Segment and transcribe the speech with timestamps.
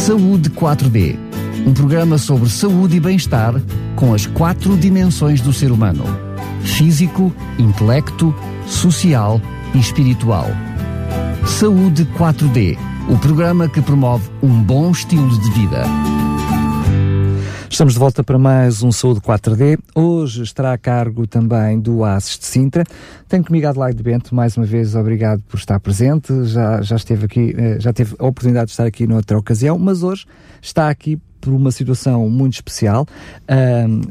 [0.00, 1.14] Saúde 4D,
[1.66, 3.52] um programa sobre saúde e bem-estar
[3.94, 6.04] com as quatro dimensões do ser humano:
[6.62, 8.34] físico, intelecto,
[8.66, 9.38] social
[9.74, 10.46] e espiritual.
[11.46, 12.78] Saúde 4D,
[13.10, 15.84] o programa que promove um bom estilo de vida.
[17.70, 19.78] Estamos de volta para mais um Saúde 4D.
[19.94, 22.84] Hoje estará a cargo também do ASES de Sintra.
[23.28, 26.46] Tenho comigo Adelaide Bento, mais uma vez obrigado por estar presente.
[26.46, 30.02] Já, já esteve aqui, eh, já teve a oportunidade de estar aqui noutra ocasião, mas
[30.02, 30.26] hoje
[30.60, 33.06] está aqui por uma situação muito especial,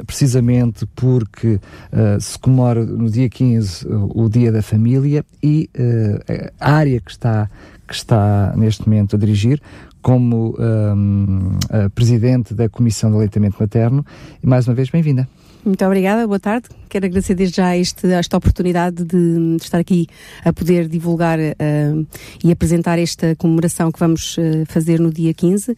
[0.08, 1.60] precisamente porque
[1.94, 7.00] uh, se comemora no dia 15 o, o Dia da Família e uh, a área
[7.00, 7.48] que está,
[7.88, 9.62] que está neste momento a dirigir
[10.02, 11.58] como um,
[11.94, 14.06] presidente da Comissão de Aleitamento Materno.
[14.42, 15.28] E mais uma vez, bem-vinda.
[15.64, 16.70] Muito obrigada, boa tarde.
[16.88, 20.08] Quero agradecer desde já este, esta oportunidade de, de, estar aqui
[20.44, 22.08] a poder divulgar uh,
[22.44, 25.76] e apresentar esta comemoração que vamos uh, fazer no dia 15.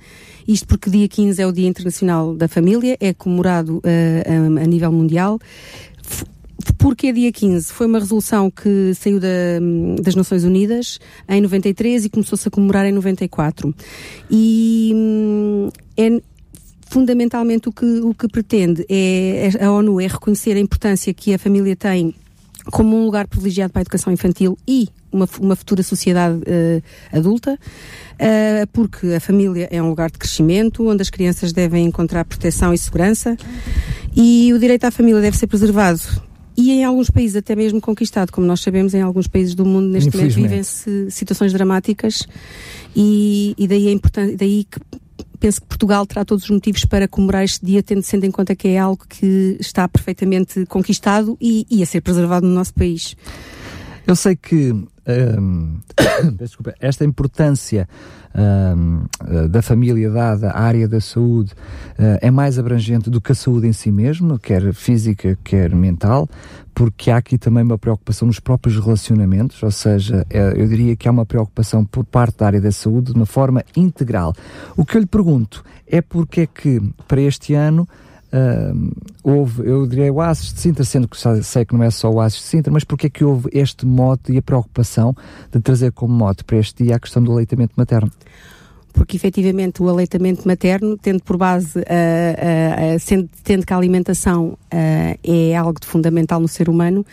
[0.47, 4.65] Isto porque dia 15 é o Dia Internacional da Família, é comemorado uh, a, a
[4.67, 5.39] nível mundial.
[6.77, 7.71] Porquê dia 15?
[7.71, 9.27] Foi uma resolução que saiu da,
[10.01, 13.73] das Nações Unidas em 93 e começou-se a comemorar em 94.
[14.29, 16.21] E hum, é,
[16.89, 21.33] fundamentalmente o que, o que pretende é, é, a ONU é reconhecer a importância que
[21.33, 22.13] a família tem
[22.65, 27.53] como um lugar privilegiado para a educação infantil e uma, uma futura sociedade uh, adulta,
[27.55, 32.73] uh, porque a família é um lugar de crescimento, onde as crianças devem encontrar proteção
[32.73, 33.35] e segurança,
[34.15, 36.01] e o direito à família deve ser preservado
[36.61, 39.87] e em alguns países até mesmo conquistado, como nós sabemos, em alguns países do mundo
[39.87, 42.27] neste momento vivem-se situações dramáticas
[42.95, 44.79] e, e daí é importante, daí que
[45.39, 48.55] penso que Portugal terá todos os motivos para comemorar este dia, tendo sendo em conta
[48.55, 53.15] que é algo que está perfeitamente conquistado e, e a ser preservado no nosso país.
[54.05, 54.75] Eu sei que
[55.39, 55.79] um,
[56.37, 57.87] desculpa, esta importância
[58.33, 59.03] um,
[59.49, 61.51] da família dada à área da saúde
[61.99, 66.29] uh, é mais abrangente do que a saúde em si mesmo, quer física, quer mental,
[66.73, 71.07] porque há aqui também uma preocupação nos próprios relacionamentos, ou seja, é, eu diria que
[71.07, 74.33] há uma preocupação por parte da área da saúde de uma forma integral.
[74.77, 77.87] O que eu lhe pergunto é porque é que para este ano
[78.33, 78.91] Uh,
[79.23, 82.21] houve, eu diria o Ases de Sintra, sendo que sei que não é só o
[82.21, 85.15] Ases de Sintra, mas porque é que houve este mote e a preocupação
[85.51, 88.11] de trazer como mote para este dia a questão do aleitamento materno?
[88.91, 94.57] Porque efetivamente o aleitamento materno, tendo por base, uh, uh, sendo, tendo que a alimentação
[94.71, 97.05] é algo de fundamental no ser humano,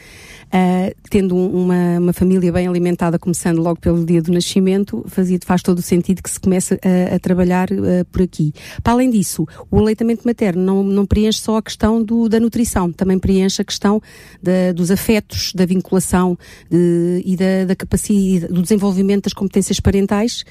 [1.11, 5.79] tendo uma, uma, família bem alimentada, começando logo pelo dia do nascimento, fazia, faz todo
[5.79, 7.69] o sentido que se comece a, a trabalhar
[8.13, 8.53] por aqui.
[8.83, 12.93] Para além disso, o aleitamento materno não, não preenche só a questão do, da nutrição,
[12.93, 14.01] também preenche a questão
[14.41, 16.39] da, dos afetos, da vinculação
[16.71, 20.45] de, e da, da capacidade, do desenvolvimento das competências parentais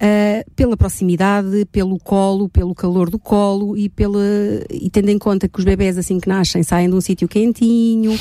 [0.00, 4.24] uh, pela proximidade, pelo colo, pelo calor do colo e, pela,
[4.70, 8.12] e tendo em conta que os bebés assim que nascem saem de um sítio quentinho,
[8.12, 8.18] uh,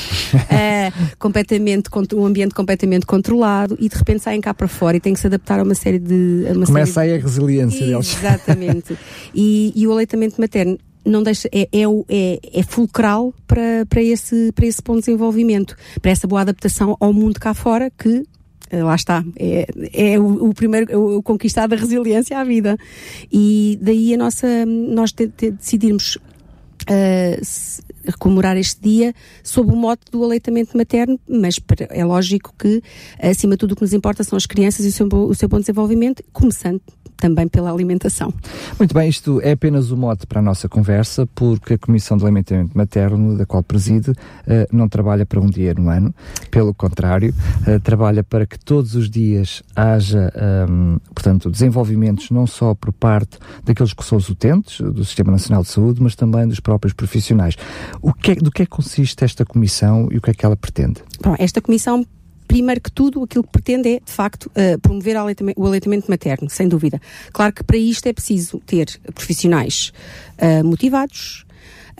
[1.18, 5.20] completamente, um ambiente completamente controlado e de repente saem cá para fora e têm que
[5.20, 6.46] se adaptar a uma série de...
[6.54, 8.18] Uma Começa série aí a resiliência deles.
[8.18, 8.98] Exatamente.
[9.34, 14.52] e, e o aleitamento materno não deixa, é, é, é, é, fulcral para, para, esse,
[14.52, 18.24] para esse bom desenvolvimento, para essa boa adaptação ao mundo cá fora que
[18.72, 22.78] lá está, é, é o, o, primeiro, o, conquistar da resiliência à vida.
[23.32, 30.04] E daí a nossa, nós te, te, decidirmos uh, comemorar este dia sob o mote
[30.12, 31.60] do aleitamento materno, mas
[31.90, 32.82] é lógico que,
[33.20, 35.50] acima de tudo, o que nos importa são as crianças e o seu, o seu
[35.50, 36.82] bom desenvolvimento, começando
[37.20, 38.34] também pela alimentação.
[38.78, 42.24] Muito bem, isto é apenas o mote para a nossa conversa, porque a Comissão de
[42.24, 44.16] Alimentamento Materno, da qual preside, uh,
[44.72, 46.14] não trabalha para um dia no ano,
[46.50, 47.34] pelo contrário,
[47.68, 53.38] uh, trabalha para que todos os dias haja, ehm, portanto, desenvolvimentos não só por parte
[53.64, 57.56] daqueles que são os utentes do Sistema Nacional de Saúde, mas também dos próprios profissionais.
[58.02, 60.46] O que é, do que é que consiste esta comissão e o que é que
[60.46, 61.02] ela pretende?
[61.22, 62.06] Bom, esta comissão
[62.50, 65.16] primeiro que tudo, aquilo que pretende é, de facto, uh, promover
[65.56, 67.00] o aleitamento materno, sem dúvida.
[67.32, 69.94] Claro que para isto é preciso ter profissionais
[70.42, 71.46] uh, motivados,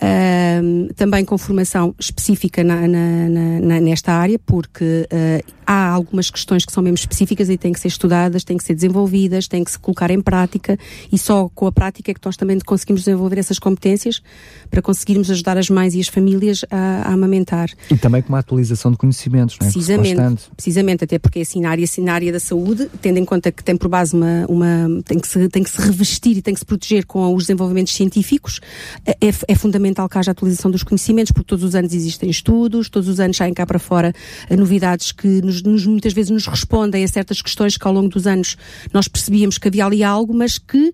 [0.02, 3.28] uh, também com formação específica na, na,
[3.60, 7.78] na, nesta área, porque uh, há algumas questões que são mesmo específicas e têm que
[7.78, 10.76] ser estudadas, têm que ser desenvolvidas, têm que se colocar em prática
[11.12, 14.20] e só com a prática é que nós também conseguimos desenvolver essas competências
[14.68, 17.70] para conseguirmos ajudar as mães e as famílias a, a amamentar.
[17.88, 19.70] E também com uma atualização de conhecimentos, não é?
[19.70, 23.52] Precisamente, precisamente, até porque assim na área, assim, na área da saúde, tendo em conta
[23.52, 26.52] que tem por base uma, uma tem, que se, tem que se revestir e tem
[26.52, 28.58] que se proteger com os desenvolvimentos científicos,
[29.06, 33.08] é, é fundamental que haja atualização dos conhecimentos, porque todos os anos existem estudos, todos
[33.08, 34.12] os anos saem cá para fora
[34.50, 38.26] novidades que nos nos, muitas vezes nos respondem a certas questões que ao longo dos
[38.26, 38.56] anos
[38.92, 40.88] nós percebíamos que havia ali algo, mas que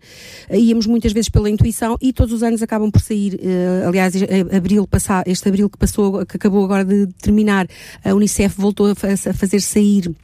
[0.51, 4.15] uh, íamos muitas vezes pela intuição e todos os anos acabam por sair, uh, aliás,
[4.55, 7.67] abril passar, este abril que passou, que acabou agora de terminar,
[8.05, 8.95] a Unicef voltou a
[9.35, 10.15] fazer sair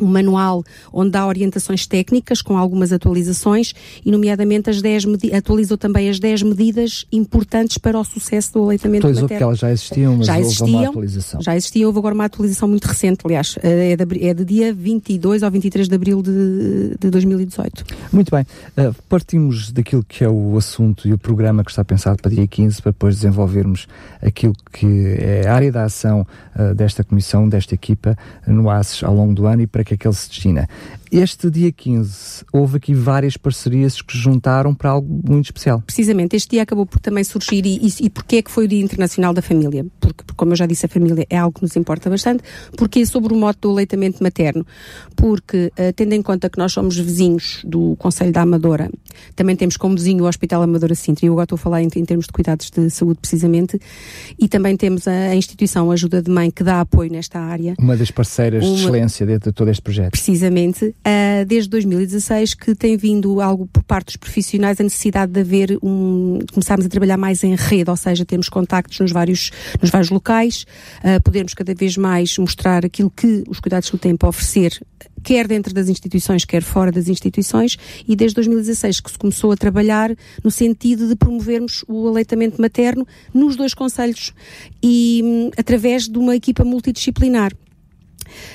[0.00, 6.08] um manual onde dá orientações técnicas com algumas atualizações e nomeadamente as 10 atualizou também
[6.08, 9.38] as 10 medidas importantes para o sucesso do aleitamento atualizou materno.
[9.38, 11.42] porque elas já existiam, mas já existiam, houve uma atualização.
[11.42, 14.72] Já existiam, houve agora uma atualização muito recente, aliás, eh, é de, é de dia
[14.72, 17.84] 22 ao 23 de abril de, de 2018.
[18.12, 22.20] Muito bem, uh, partimos daquilo que é o assunto e o programa que está pensado
[22.20, 23.86] para dia 15 para depois desenvolvermos
[24.22, 26.26] aquilo que é a área da ação
[26.74, 28.16] desta comissão, desta equipa
[28.46, 30.68] no ACES ao longo do ano e para que é que ele se destina.
[31.10, 35.80] Este dia 15, houve aqui várias parcerias que juntaram para algo muito especial.
[35.80, 38.68] Precisamente, este dia acabou por também surgir, e, e, e porquê é que foi o
[38.68, 39.86] Dia Internacional da Família?
[40.00, 42.42] Porque, como eu já disse, a família é algo que nos importa bastante,
[42.76, 44.66] porque é sobre o modo do aleitamento materno.
[45.14, 48.90] Porque, uh, tendo em conta que nós somos vizinhos do Conselho da Amadora,
[49.34, 51.88] também temos como vizinho o Hospital Amadora Sintra, e eu agora estou a falar em,
[51.94, 53.78] em termos de cuidados de saúde precisamente,
[54.38, 57.74] e também temos a, a, instituição Ajuda de Mãe que dá apoio nesta área.
[57.78, 58.74] Uma das parceiras Uma...
[58.74, 60.10] de excelência dentro de todo este projeto.
[60.10, 65.40] Precisamente uh, desde 2016 que tem vindo algo por parte dos profissionais a necessidade de
[65.40, 69.50] haver um começarmos a trabalhar mais em rede, ou seja, temos contactos nos vários
[69.80, 70.64] nos vários locais,
[71.04, 74.80] uh, podermos cada vez mais mostrar aquilo que os cuidados do tempo oferecer
[75.26, 77.76] quer dentro das instituições, quer fora das instituições,
[78.06, 80.14] e desde 2016 que se começou a trabalhar
[80.44, 83.04] no sentido de promovermos o aleitamento materno
[83.34, 84.32] nos dois conselhos
[84.80, 87.52] e um, através de uma equipa multidisciplinar.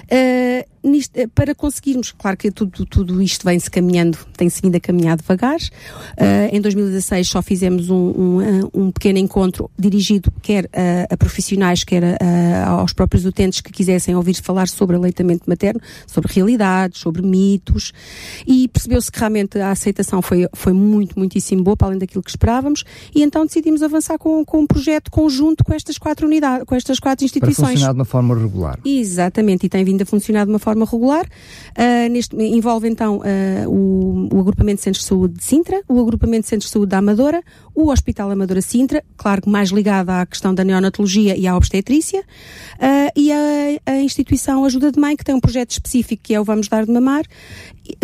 [0.03, 4.80] Uh, nisto, eh, para conseguirmos, claro que tudo, tudo isto vem-se caminhando, tem-se vindo a
[4.80, 5.57] caminhar devagar.
[5.57, 11.18] Uh, em 2016 só fizemos um, um, eh, um pequeno encontro dirigido quer a, a
[11.18, 16.31] profissionais, quer a, a, aos próprios utentes que quisessem ouvir falar sobre aleitamento materno, sobre
[16.33, 17.92] realidades, sobre mitos,
[18.48, 22.30] e percebeu-se que realmente a aceitação foi, foi muito, muitíssimo boa, para além daquilo que
[22.30, 26.75] esperávamos, e então decidimos avançar com, com um projeto conjunto com estas quatro unidades, com
[26.75, 27.57] estas quatro instituições.
[27.57, 28.80] Para funcionar de uma forma regular.
[28.84, 31.25] Exatamente, e tem vindo a funcionar de uma forma forma regular.
[31.25, 36.00] Uh, neste, envolve então uh, o, o, agrupamento de centros de saúde de Sintra, o
[36.00, 37.44] agrupamento de centros de saúde da Amadora,
[37.75, 42.21] o Hospital Amadora Sintra, claro que mais ligado à questão da neonatologia e à obstetrícia,
[42.21, 43.38] uh, e a,
[43.85, 46.85] a, instituição Ajuda de Mãe, que tem um projeto específico que é o Vamos Dar
[46.85, 47.24] de Mamar,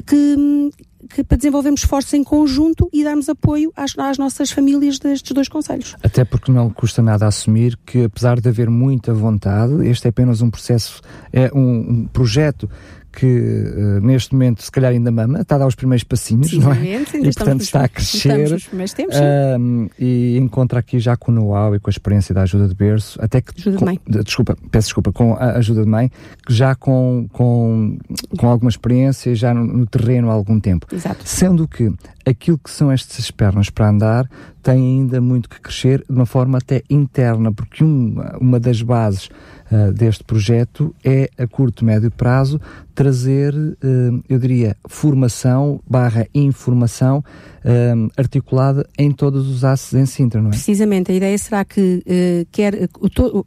[0.06, 0.72] que,
[1.08, 5.48] que, para desenvolvermos esforços em conjunto e darmos apoio às, às, nossas famílias destes dois
[5.48, 5.96] conselhos.
[6.04, 10.42] Até porque não custa nada assumir que, apesar de haver muita vontade, este é apenas
[10.42, 11.02] um processo,
[11.32, 12.70] é um, um projeto
[13.18, 16.60] que uh, neste momento se calhar ainda mama, está a dar os primeiros passinhos, Sim,
[16.60, 17.02] não é?
[17.16, 21.90] E portanto está a crescer uh, e encontra aqui já com o know-how e com
[21.90, 24.00] a experiência da ajuda de berço, até que ajuda com, de mãe.
[24.24, 26.12] desculpa, peço desculpa, com a ajuda de mãe,
[26.48, 27.98] já com, com,
[28.38, 30.86] com alguma experiência, já no, no terreno há algum tempo.
[30.94, 31.24] Exato.
[31.26, 31.92] Sendo que
[32.28, 34.30] aquilo que são estas pernas para andar
[34.62, 39.30] tem ainda muito que crescer de uma forma até interna, porque uma, uma das bases
[39.72, 42.60] uh, deste projeto é, a curto, médio prazo,
[42.94, 47.20] trazer, uh, eu diria, formação barra informação
[47.64, 50.52] uh, articulada em todos os ACES em Sintra, não é?
[50.52, 52.04] Precisamente, a ideia será que
[52.52, 53.46] quer to,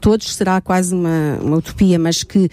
[0.00, 2.48] todos, será quase uma, uma utopia, mas que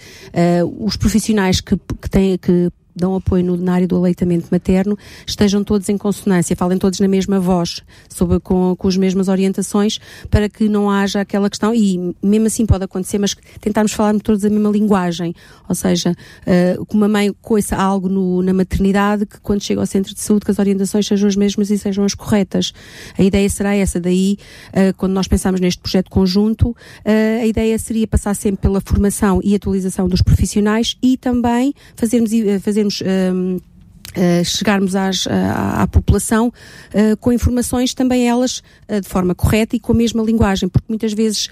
[0.80, 4.96] os profissionais que, que têm que dão apoio no, na área do aleitamento materno
[5.26, 9.98] estejam todos em consonância, falem todos na mesma voz, sobre, com, com as mesmas orientações,
[10.30, 14.44] para que não haja aquela questão, e mesmo assim pode acontecer, mas tentarmos falar todos
[14.44, 15.34] a mesma linguagem,
[15.68, 19.86] ou seja, uh, que uma mãe coiça algo no, na maternidade, que quando chega ao
[19.86, 22.72] centro de saúde que as orientações sejam as mesmas e sejam as corretas.
[23.18, 27.78] A ideia será essa, daí, uh, quando nós pensamos neste projeto conjunto, uh, a ideia
[27.78, 32.30] seria passar sempre pela formação e atualização dos profissionais e também fazermos,
[32.62, 33.58] fazermos um,
[34.16, 39.76] Uh, chegarmos às, à, à, população uh, com informações também elas uh, de forma correta
[39.76, 41.50] e com a mesma linguagem, porque muitas vezes,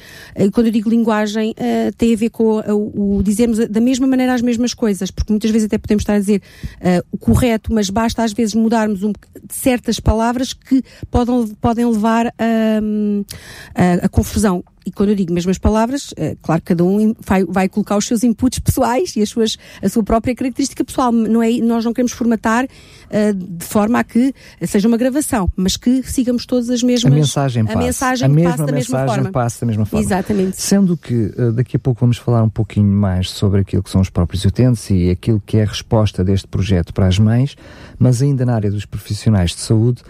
[0.51, 1.55] quando eu digo linguagem,
[1.99, 5.51] tem a ver com o, o, dizermos da mesma maneira as mesmas coisas, porque muitas
[5.51, 6.41] vezes até podemos estar a dizer
[7.13, 9.13] o correto, mas basta às vezes mudarmos um,
[9.51, 12.33] certas palavras que podem, podem levar a,
[12.83, 13.25] hum,
[13.75, 17.45] a, a confusão e quando eu digo mesmas palavras, é, claro que cada um vai,
[17.45, 21.11] vai, colocar os seus inputs pessoais e as suas, a sua própria característica pessoal.
[21.11, 24.35] Não é, nós não queremos formatar uh, de forma a que
[24.67, 27.13] seja uma gravação, mas que sigamos todas as mesmas.
[27.13, 27.79] A mensagem a passa.
[27.79, 29.33] Mensagem a mesma passa da mensagem mesma forma.
[29.33, 30.05] passa da mesma forma.
[30.07, 30.61] Exatamente.
[30.61, 34.01] Sendo que uh, daqui a pouco vamos falar um pouquinho mais sobre aquilo que são
[34.01, 37.57] os próprios utentes e aquilo que é a resposta deste projeto para as mães,
[37.99, 40.03] mas ainda na área dos profissionais de saúde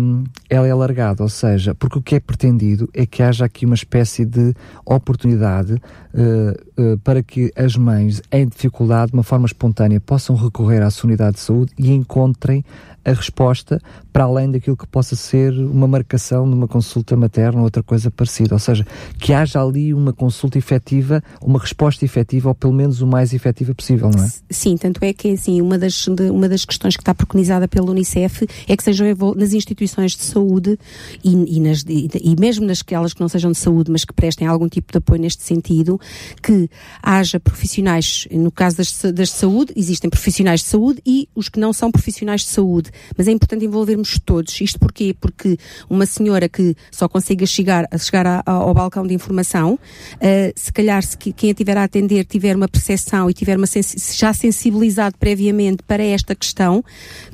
[0.00, 3.66] um, ela é alargada, ou seja, porque o que é pretendido é que haja aqui
[3.66, 9.46] uma espécie de oportunidade uh, uh, para que as mães em dificuldade, de uma forma
[9.46, 12.64] espontânea, possam recorrer à sua unidade de saúde e encontrem
[13.08, 13.80] a resposta
[14.12, 18.54] para além daquilo que possa ser uma marcação numa consulta materna ou outra coisa parecida.
[18.54, 18.86] Ou seja,
[19.18, 23.74] que haja ali uma consulta efetiva, uma resposta efetiva, ou pelo menos o mais efetiva
[23.74, 24.30] possível, não é?
[24.50, 28.46] Sim, tanto é que assim, uma das, uma das questões que está preconizada pela Unicef
[28.66, 30.78] é que sejam nas instituições de saúde
[31.22, 34.46] e, e, nas, e, e mesmo nasquelas que não sejam de saúde, mas que prestem
[34.46, 36.00] algum tipo de apoio neste sentido,
[36.42, 36.68] que
[37.02, 41.60] haja profissionais, no caso das, das de saúde, existem profissionais de saúde e os que
[41.60, 44.60] não são profissionais de saúde, mas é importante envolvermos todos.
[44.60, 45.14] Isto porquê?
[45.18, 50.52] Porque uma senhora que só consiga chegar, chegar a, a, ao balcão de informação, uh,
[50.54, 53.66] se calhar se quem a tiver a atender tiver uma percepção e tiver uma
[54.14, 56.84] já sensibilizado previamente para esta questão,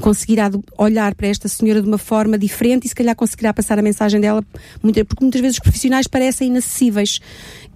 [0.01, 3.83] conseguirá olhar para esta senhora de uma forma diferente e se calhar conseguirá passar a
[3.83, 4.45] mensagem dela,
[4.81, 7.21] porque muitas vezes os profissionais parecem inacessíveis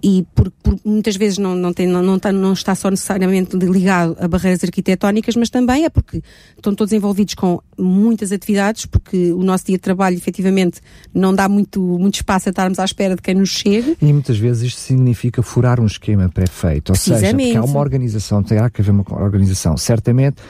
[0.01, 3.55] e por, por, muitas vezes não, não, tem, não, não, está, não está só necessariamente
[3.57, 6.21] ligado a barreiras arquitetónicas, mas também é porque
[6.55, 10.81] estão todos envolvidos com muitas atividades, porque o nosso dia de trabalho efetivamente
[11.13, 13.97] não dá muito, muito espaço a estarmos à espera de quem nos chegue.
[14.01, 18.43] E muitas vezes isto significa furar um esquema pré-feito, ou seja, porque há uma organização,
[18.43, 19.77] terá que haver uma organização.
[19.77, 20.41] Certamente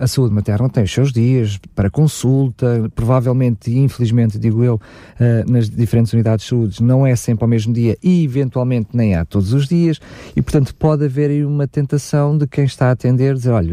[0.00, 5.50] a saúde materna tem os seus dias para consulta, provavelmente e infelizmente, digo eu, uh,
[5.50, 9.24] nas diferentes unidades de saúde não é sempre ao mesmo dia e eventualmente nem há
[9.24, 10.00] todos os dias
[10.34, 13.72] e, portanto, pode haver aí uma tentação de quem está a atender dizer, olha,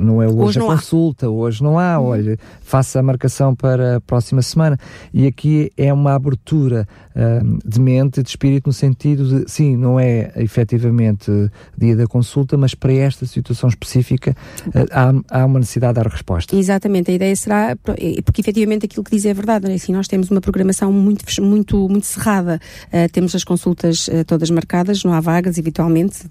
[0.00, 1.30] não é hoje, hoje a consulta, há.
[1.30, 2.06] hoje não há, uhum.
[2.06, 4.78] olha, faça a marcação para a próxima semana.
[5.12, 9.98] E aqui é uma abertura uh, de mente, de espírito, no sentido de, sim, não
[9.98, 11.30] é efetivamente
[11.76, 14.36] dia da consulta, mas para esta situação específica
[14.68, 16.56] uh, há, há uma necessidade de dar resposta.
[16.56, 19.74] Exatamente, a ideia será, porque efetivamente aquilo que diz é verdade, é?
[19.74, 24.50] assim, nós temos uma programação muito, muito, muito cerrada, uh, temos as consultas uh, todas
[24.50, 26.24] marcadas, não há vagas, eventualmente,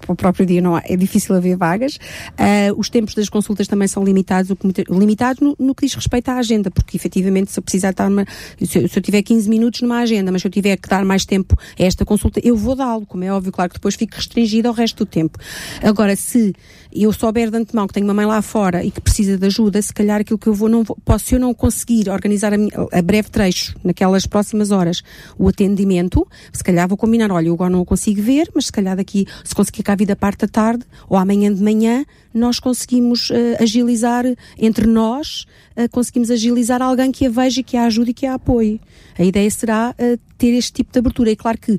[0.00, 1.96] para o próprio dia não há, é difícil haver vagas.
[1.96, 5.94] Uh, os tempos das consultas também são limitados, o que, limitados no, no, que diz
[5.94, 8.24] respeito à agenda, porque efetivamente se eu precisar estar uma,
[8.62, 11.04] se, eu, se eu tiver 15 minutos numa agenda, mas se eu tiver que dar
[11.04, 14.14] mais tempo a esta consulta, eu vou dá-lo, como é óbvio, claro que depois fico
[14.16, 15.38] restringido ao resto do tempo.
[15.82, 16.54] Agora, se
[16.94, 19.82] eu souber de antemão que tenho uma mãe lá fora e que precisa de ajuda,
[19.82, 22.56] se calhar aquilo que eu vou, não vou, posso, se eu não conseguir organizar a,
[22.56, 25.02] minha, a breve trecho, naquelas próximas horas,
[25.36, 28.96] o atendimento, se calhar vou combinar, olha, eu agora não consigo ver, mas se calhar
[28.96, 33.30] daqui, se conseguir cá a vida parte da tarde, ou amanhã de manhã, nós conseguimos
[33.30, 34.24] uh, agilizar
[34.58, 38.34] entre nós, uh, conseguimos agilizar alguém que a veja, que a ajude e que a
[38.34, 38.80] apoie.
[39.16, 41.30] A ideia será uh, ter este tipo de abertura.
[41.30, 41.78] É claro que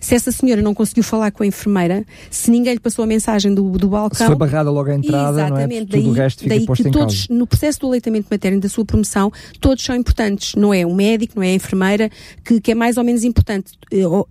[0.00, 3.54] se essa senhora não conseguiu falar com a enfermeira, se ninguém lhe passou a mensagem
[3.54, 4.16] do, do balcão.
[4.16, 5.80] Se foi barrada logo à entrada, exatamente, não é?
[5.80, 8.60] Tudo daí, o resto fica daí posto que todos, no processo do aleitamento materno e
[8.60, 9.30] da sua promoção,
[9.60, 10.54] todos são importantes.
[10.54, 12.10] Não é o médico, não é a enfermeira,
[12.42, 13.72] que, que é mais ou menos importante.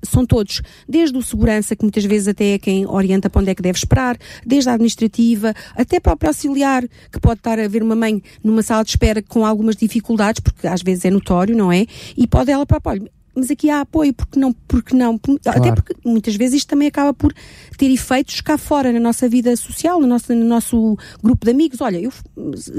[0.04, 0.62] São todos.
[0.88, 3.78] Desde o segurança, que muitas vezes até é quem orienta para onde é que deve
[3.78, 8.22] esperar, desde a administrativa, até para o auxiliar, que pode estar a ver uma mãe
[8.44, 11.86] numa sala de espera com algumas dificuldades, porque às vezes é notório, não é?
[12.18, 15.60] E pode ela para olha, mas aqui há apoio, porque não, porque não, claro.
[15.60, 17.34] até porque muitas vezes isto também acaba por
[17.78, 21.82] ter efeitos cá fora na nossa vida social, no nosso, no nosso grupo de amigos.
[21.82, 22.12] Olha, eu,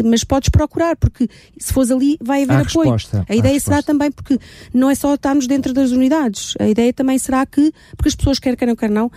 [0.04, 2.92] mas podes procurar, porque se fores ali vai haver há apoio.
[2.92, 4.38] Resposta, a ideia será também, porque
[4.72, 8.38] não é só estarmos dentro das unidades, a ideia também será que, porque as pessoas
[8.38, 9.10] quer queiram, quer não,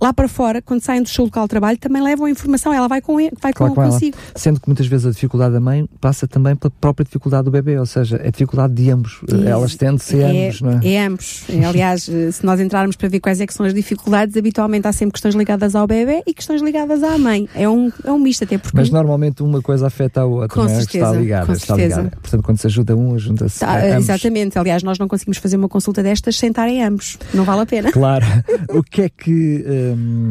[0.00, 2.88] lá para fora, quando saem do seu local de trabalho, também levam a informação, ela
[2.88, 4.16] vai com ele, vai claro, com, com consigo.
[4.34, 7.78] Sendo que muitas vezes a dificuldade da mãe passa também pela própria dificuldade do bebê,
[7.78, 9.20] ou seja, é a dificuldade de ambos.
[9.28, 10.80] E, Elas tendem-se é, ambos, não é?
[10.84, 11.44] É ambos.
[11.68, 15.12] Aliás, se nós entrarmos para ver quais é que são as dificuldades, habitualmente há sempre
[15.12, 17.48] questões ligadas ao bebê e questões ligadas à mãe.
[17.54, 18.76] É um, é um misto até porque...
[18.76, 20.80] Mas normalmente uma coisa afeta a outra, com não é?
[20.80, 21.96] Certeza, está ligada, com está certeza.
[22.02, 22.16] ligada.
[22.20, 24.58] Portanto, quando se ajuda um, ajuda-se tá, Exatamente.
[24.58, 27.18] Aliás, nós não conseguimos fazer uma consulta destas sem estarem ambos.
[27.32, 27.92] Não vale a pena.
[27.92, 28.24] Claro.
[28.70, 30.30] o que é que hum,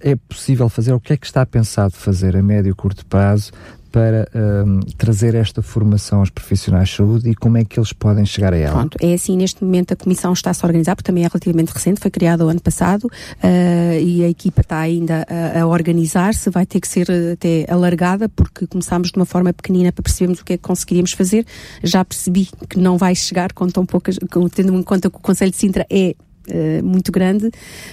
[0.00, 0.92] é possível fazer?
[0.92, 3.52] O que é que está pensado fazer a médio e curto prazo
[3.94, 8.26] para um, trazer esta formação aos profissionais de saúde e como é que eles podem
[8.26, 8.72] chegar a ela?
[8.72, 12.00] Pronto, é assim, neste momento a comissão está-se a organizar, porque também é relativamente recente,
[12.00, 16.66] foi criada o ano passado uh, e a equipa está ainda a, a organizar-se, vai
[16.66, 20.54] ter que ser até alargada, porque começámos de uma forma pequenina para percebermos o que
[20.54, 21.46] é que conseguiríamos fazer.
[21.84, 24.18] Já percebi que não vai chegar com tão poucas,
[24.52, 26.16] tendo em conta que o Conselho de Sintra é
[26.48, 27.50] Uh, muito grande.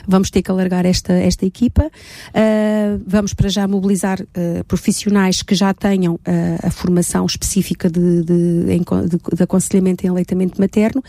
[0.08, 1.86] Vamos ter que alargar esta, esta equipa.
[1.86, 6.20] Uh, vamos para já mobilizar uh, profissionais que já tenham
[6.64, 11.04] a formação específica de, de, de, de, aconselhamento em aleitamento materno.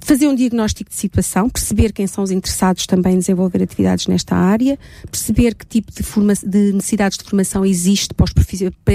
[0.00, 4.36] Fazer um diagnóstico de situação, perceber quem são os interessados também em desenvolver atividades nesta
[4.36, 4.78] área,
[5.10, 8.32] perceber que tipo de, forma, de necessidades de formação existe para,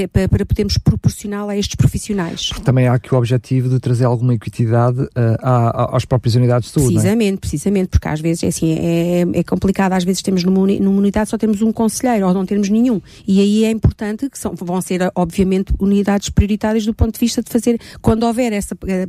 [0.07, 2.49] para, para podermos proporcioná-la a estes profissionais.
[2.63, 6.93] Também há aqui o objetivo de trazer alguma equidade uh, às próprias unidades de saúde.
[6.93, 6.99] É?
[6.99, 7.37] Precisamente, é?
[7.37, 11.29] precisamente, porque às vezes é assim, é, é complicado, às vezes temos numa, numa unidade
[11.29, 13.01] só temos um conselheiro ou não temos nenhum.
[13.27, 17.41] E aí é importante que são, vão ser, obviamente, unidades prioritárias do ponto de vista
[17.41, 19.07] de fazer, quando houver essa, eh,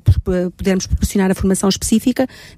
[0.56, 1.83] pudermos proporcionar a formação específica,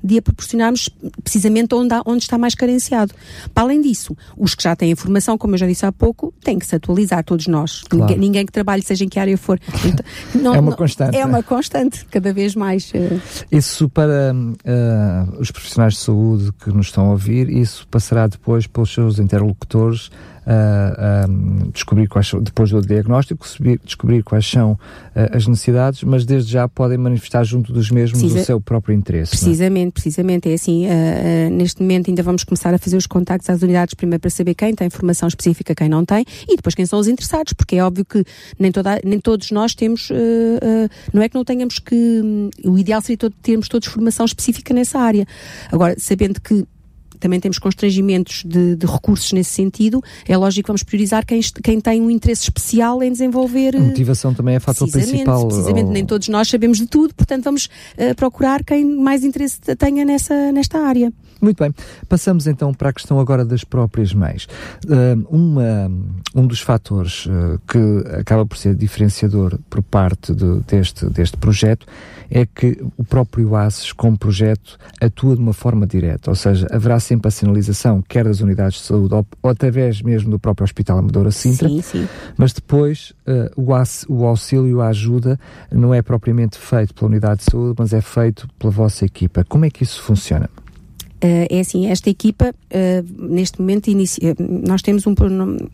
[0.02, 0.88] de a proporcionarmos
[1.22, 3.12] precisamente onde, há, onde está mais carenciado.
[3.52, 6.32] Para além disso, os que já têm a formação, como eu já disse há pouco,
[6.42, 7.82] têm que se atualizar, todos nós.
[7.82, 8.04] Claro.
[8.04, 9.58] Ninguém, ninguém, que trabalhe, seja em que área for.
[9.86, 10.04] Então,
[10.42, 11.16] não, é uma não, constante.
[11.16, 12.90] É uma constante, cada vez mais.
[12.90, 13.20] Uh...
[13.52, 18.66] Isso para uh, os profissionais de saúde que nos estão a ouvir, isso passará depois
[18.66, 20.10] pelos seus interlocutores
[20.46, 23.46] uh, descobrir quais são, depois do diagnóstico,
[23.84, 28.42] descobrir quais são uh, as necessidades, mas desde já podem manifestar junto dos mesmos Precisa,
[28.42, 29.34] o seu próprio interesse.
[29.34, 29.38] É?
[29.38, 29.92] Precisamente, é?
[29.92, 30.48] precisamente.
[30.48, 34.20] É assim, uh, neste momento ainda vamos começar a fazer os contactos às unidades, primeiro
[34.20, 37.52] para saber quem tem informação específica, quem não tem, e depois quem são os interessados,
[37.52, 38.24] porque é óbvio que
[38.58, 40.08] nem, toda, nem todos nós temos,
[41.12, 44.72] não é que não tenhamos que, um, o ideal seria todo, termos todos formação específica
[44.72, 45.26] nessa área.
[45.70, 46.66] Agora, sabendo que
[47.16, 51.80] também temos constrangimentos de, de, recursos nesse sentido, é lógico que vamos priorizar quem, quem
[51.80, 53.76] tem um interesse especial em desenvolver.
[53.76, 55.46] A motivação também é fator principal.
[55.46, 55.92] Precisamente, ou...
[55.92, 60.52] nem todos nós sabemos de tudo, portanto vamos uh, procurar quem mais interesse tenha nessa,
[60.52, 61.12] nesta área.
[61.40, 61.74] Muito bem,
[62.08, 64.48] passamos então para a questão agora das próprias mães.
[64.86, 65.90] Uh, uma,
[66.34, 67.78] um dos fatores uh, que
[68.18, 71.86] acaba por ser diferenciador por parte de, deste, deste projeto
[72.30, 76.98] é que o próprio ACES, como projeto, atua de uma forma direta, ou seja, haverá
[76.98, 80.98] sempre a sinalização, quer das unidades de saúde ou, ou através mesmo do próprio Hospital
[80.98, 82.08] Amadora Sintra, sim, sim.
[82.36, 83.72] mas depois uh, o,
[84.12, 85.38] o auxílio, a ajuda,
[85.70, 89.44] não é propriamente feito pela unidade de saúde, mas é feito pela vossa equipa.
[89.44, 90.48] Como é que isso funciona?
[91.16, 95.14] Uh, é assim, esta equipa, uh, neste momento, inicia, nós temos um.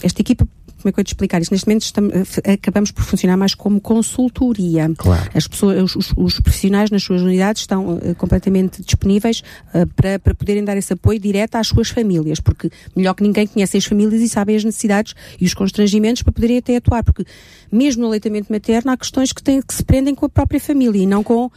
[0.03, 0.47] Esta equipa
[0.83, 1.53] como é que eu te explicar isto?
[1.53, 2.13] Neste momento estamos,
[2.45, 4.91] eh, acabamos por funcionar mais como consultoria.
[4.97, 5.31] Claro.
[5.35, 9.43] As pessoas, os, os profissionais nas suas unidades estão uh, completamente disponíveis
[9.75, 13.47] uh, para, para poderem dar esse apoio direto às suas famílias, porque melhor que ninguém
[13.47, 17.25] conhece as famílias e sabem as necessidades e os constrangimentos para poderem até atuar, porque
[17.71, 21.03] mesmo no aleitamento materno há questões que, têm, que se prendem com a própria família
[21.03, 21.51] e não com uh,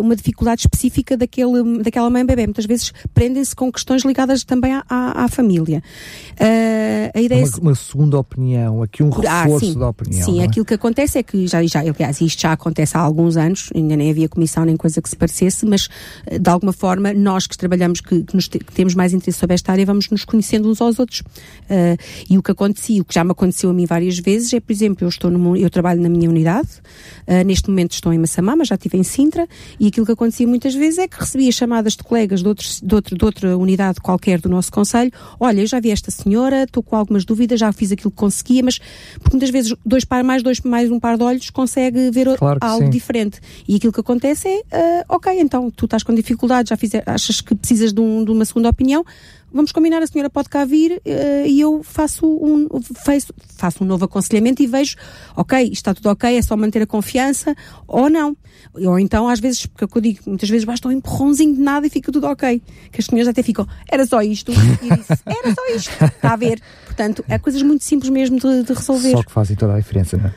[0.00, 2.46] uma dificuldade específica daquele, daquela mãe bebê.
[2.46, 5.82] Muitas vezes prendem-se com questões ligadas também à, à, à família.
[7.14, 7.60] a ideia uma, é...
[7.60, 10.24] uma segunda opinião opinião, aqui um ah, reforço sim, da opinião.
[10.24, 10.44] Sim, é?
[10.44, 13.96] aquilo que acontece é que, já, já, aliás, isto já acontece há alguns anos, ainda
[13.96, 15.88] nem havia comissão nem coisa que se parecesse, mas
[16.26, 19.54] eh, de alguma forma nós que trabalhamos, que, que, nos, que temos mais interesse sobre
[19.54, 21.20] esta área, vamos nos conhecendo uns aos outros.
[21.20, 21.96] Uh,
[22.28, 24.72] e o que acontecia, o que já me aconteceu a mim várias vezes, é, por
[24.72, 26.68] exemplo, eu, estou numa, eu trabalho na minha unidade,
[27.26, 29.48] uh, neste momento estou em Massamá, mas já estive em Sintra,
[29.78, 32.94] e aquilo que acontecia muitas vezes é que recebia chamadas de colegas de, outros, de,
[32.94, 36.82] outro, de outra unidade qualquer do nosso Conselho, olha, eu já vi esta senhora, estou
[36.82, 38.16] com algumas dúvidas, já fiz aquilo que
[38.60, 38.78] mas
[39.20, 42.58] porque muitas vezes dois par, mais dois mais um par de olhos consegue ver claro
[42.60, 42.90] algo sim.
[42.90, 43.40] diferente.
[43.68, 47.40] E aquilo que acontece é, uh, ok, então tu estás com dificuldade, já fizer, achas
[47.40, 49.04] que precisas de, um, de uma segunda opinião,
[49.52, 52.68] vamos combinar, a senhora pode cá vir uh, e eu faço um,
[53.04, 54.96] faço, faço um novo aconselhamento e vejo,
[55.36, 57.54] ok, está tudo ok, é só manter a confiança,
[57.86, 58.36] ou não.
[58.74, 61.90] Ou então, às vezes, porque eu digo, muitas vezes basta um empurrãozinho de nada e
[61.90, 62.62] fica tudo ok.
[62.90, 64.52] Que as senhoras até ficam, era só isto.
[64.52, 66.04] E disse, era só isto.
[66.04, 66.60] Está a ver?
[66.94, 69.12] Portanto, é coisas muito simples mesmo de, de resolver.
[69.12, 70.32] Só que fazem toda a diferença, não é?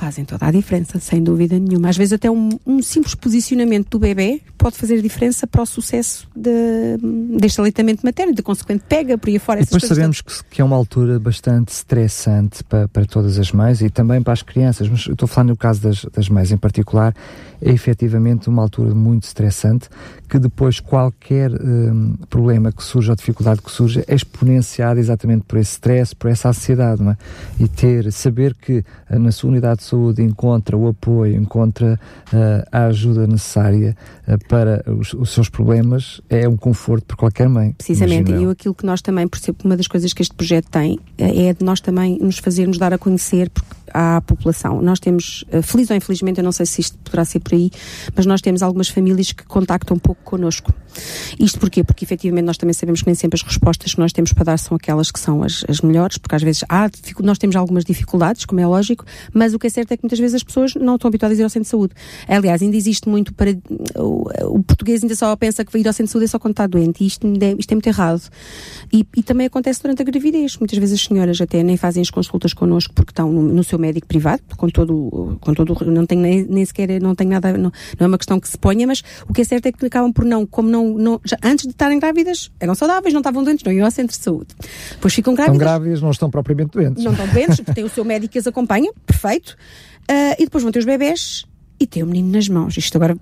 [0.00, 1.90] fazem toda a diferença, sem dúvida nenhuma.
[1.90, 6.26] Às vezes até um, um simples posicionamento do bebê pode fazer diferença para o sucesso
[6.34, 6.96] de,
[7.38, 9.60] deste aleitamento materno, de consequente pega por aí fora.
[9.60, 13.82] E depois sabemos que, que, é uma altura bastante estressante para, para todas as mães
[13.82, 16.56] e também para as crianças, mas eu estou falando no caso das, das mães em
[16.56, 17.14] particular,
[17.60, 19.88] é efetivamente uma altura muito estressante
[20.30, 25.58] que depois qualquer um, problema que surja ou dificuldade que surja é exponenciada exatamente por
[25.58, 27.16] esse stress, por essa ansiedade, é?
[27.58, 31.98] E ter, saber que uh, na sua unidade de saúde encontra o apoio, encontra
[32.32, 33.96] uh, a ajuda necessária
[34.28, 37.72] uh, para os, os, seus problemas é um conforto para qualquer mãe.
[37.72, 41.52] Precisamente, e aquilo que nós também, por uma das coisas que este projeto tem é
[41.52, 44.80] de nós também nos fazermos dar a conhecer, porque à população.
[44.80, 47.70] Nós temos, eh, feliz ou infelizmente, eu não sei se isto poderá ser por aí,
[48.14, 50.72] mas nós temos algumas famílias que contactam um pouco connosco.
[51.38, 51.84] Isto porquê?
[51.84, 54.58] Porque efetivamente nós também sabemos que nem sempre as respostas que nós temos para dar
[54.58, 58.44] são aquelas que são as, as melhores, porque às vezes há, nós temos algumas dificuldades,
[58.44, 60.96] como é lógico, mas o que é certo é que muitas vezes as pessoas não
[60.96, 61.94] estão habituadas a ir ao centro de saúde.
[62.28, 63.50] Aliás, ainda existe muito para.
[63.96, 66.52] O, o português ainda só pensa que ir ao centro de saúde é só quando
[66.52, 68.22] está doente, e isto, é, isto é muito errado.
[68.92, 70.56] E, e, também acontece durante a gravidez.
[70.58, 73.78] Muitas vezes as senhoras até nem fazem as consultas connosco porque estão no, no seu
[73.80, 77.72] médico privado, com todo, com todo não tem nem, nem sequer, não tem nada, não,
[77.98, 80.12] não, é uma questão que se ponha, mas o que é certo é que acabam
[80.12, 83.64] por não, como não, não já, antes de estarem grávidas, eram saudáveis, não estavam doentes,
[83.64, 84.54] não iam ao centro de saúde.
[84.90, 85.56] Depois ficam grávidas.
[85.56, 87.02] Estão grávidas, não estão propriamente doentes.
[87.02, 89.56] Não estão doentes, têm o seu médico que as acompanha, perfeito.
[90.10, 91.44] Uh, e depois vão ter os bebés
[91.80, 92.76] e tem o menino nas mãos.
[92.76, 93.16] Isto agora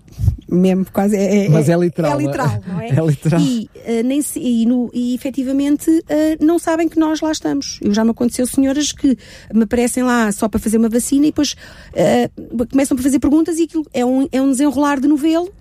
[0.50, 2.18] mesmo quase é, é Mas é literal.
[2.18, 2.88] É literal, não é?
[2.88, 3.40] É literal.
[3.40, 7.78] E, uh, nem se, e, no, e efetivamente uh, não sabem que nós lá estamos.
[7.80, 9.16] Eu já me aconteceu senhoras que
[9.54, 13.58] me aparecem lá só para fazer uma vacina e depois uh, começam a fazer perguntas
[13.58, 15.52] e aquilo é um, é um desenrolar de novelo.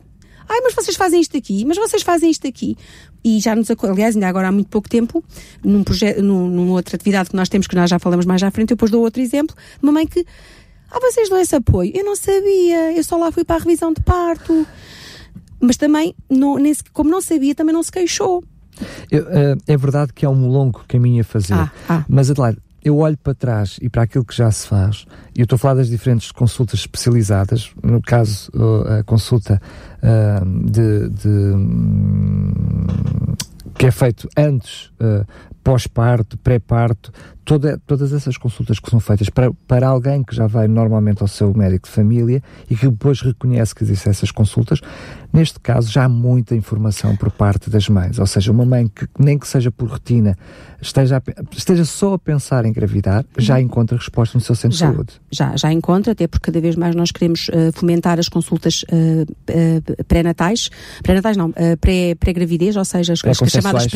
[0.49, 2.77] Ai, mas vocês fazem isto aqui, mas vocês fazem isto aqui.
[3.23, 5.21] E já nos aliás, ainda agora há muito pouco tempo,
[5.63, 8.49] num projeto, num, numa outra atividade que nós temos, que nós já falamos mais à
[8.49, 10.25] frente, eu depois dou outro exemplo, uma mãe que
[10.89, 11.91] ah, vocês dão esse apoio?
[11.93, 14.65] Eu não sabia, eu só lá fui para a revisão de parto.
[15.60, 18.43] Mas também, não, nesse, como não sabia, também não se queixou.
[19.12, 22.06] Eu, uh, é verdade que é um longo caminho a fazer, ah, ah.
[22.08, 25.43] mas Adelaide, eu olho para trás e para aquilo que já se faz, e eu
[25.43, 29.60] estou a falar das diferentes consultas especializadas, no caso, uh, a consulta
[29.97, 32.86] uh, de, de um,
[33.77, 34.91] que é feito antes,
[35.63, 37.11] pós-parto, pré-parto,
[37.43, 41.27] toda, todas essas consultas que são feitas para, para alguém que já vai normalmente ao
[41.27, 44.79] seu médico de família e que depois reconhece que existem essas consultas,
[45.38, 48.17] neste caso já há muita informação por parte das mães.
[48.17, 50.36] Ou seja, uma mãe que, nem que seja por rotina,
[50.82, 51.21] esteja,
[51.56, 53.62] esteja só a pensar em engravidar, já uhum.
[53.62, 55.13] encontra resposta no seu centro já, de saúde.
[55.32, 59.23] Já, já encontra, até porque cada vez mais nós queremos uh, fomentar as consultas uh,
[59.23, 60.69] uh, pré-natais,
[61.04, 61.54] pré-natais não,
[62.19, 63.88] pré-gravidez, ou seja, as, as chamadas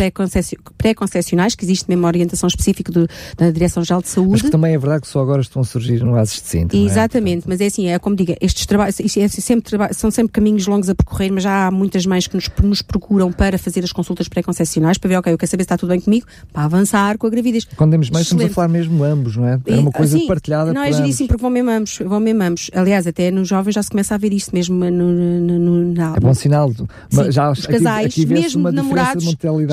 [0.77, 4.31] pré-concepcionais, que existe mesmo uma orientação específica do, da Direção-Geral de Saúde.
[4.31, 6.77] Mas que também é verdade que só agora estão a surgir no Ases de Sintra.
[6.77, 6.81] É?
[6.81, 7.49] Exatamente, é?
[7.49, 10.95] mas é assim, é como diga, estes trabalhos, é sempre são sempre caminhos longos a
[10.95, 14.97] percorrer, mas já há muitas mães que nos, nos procuram para fazer as consultas pré-concepcionais,
[14.97, 17.29] para ver, ok, eu quero saber se está tudo bem comigo, para avançar com a
[17.29, 17.65] gravidez.
[17.75, 19.59] Quando temos mães, estamos a falar mesmo ambos, não é?
[19.65, 22.71] É uma coisa assim, partilhada Não, é giríssimo, porque vão mesmo ambos, vão mesmo ambos.
[22.73, 26.15] Aliás, até nos jovens já se começa a ver isso mesmo no, no, no na,
[26.15, 26.71] É bom sinal.
[27.09, 29.23] Sim, já, os casais, aqui, aqui mesmo namorados,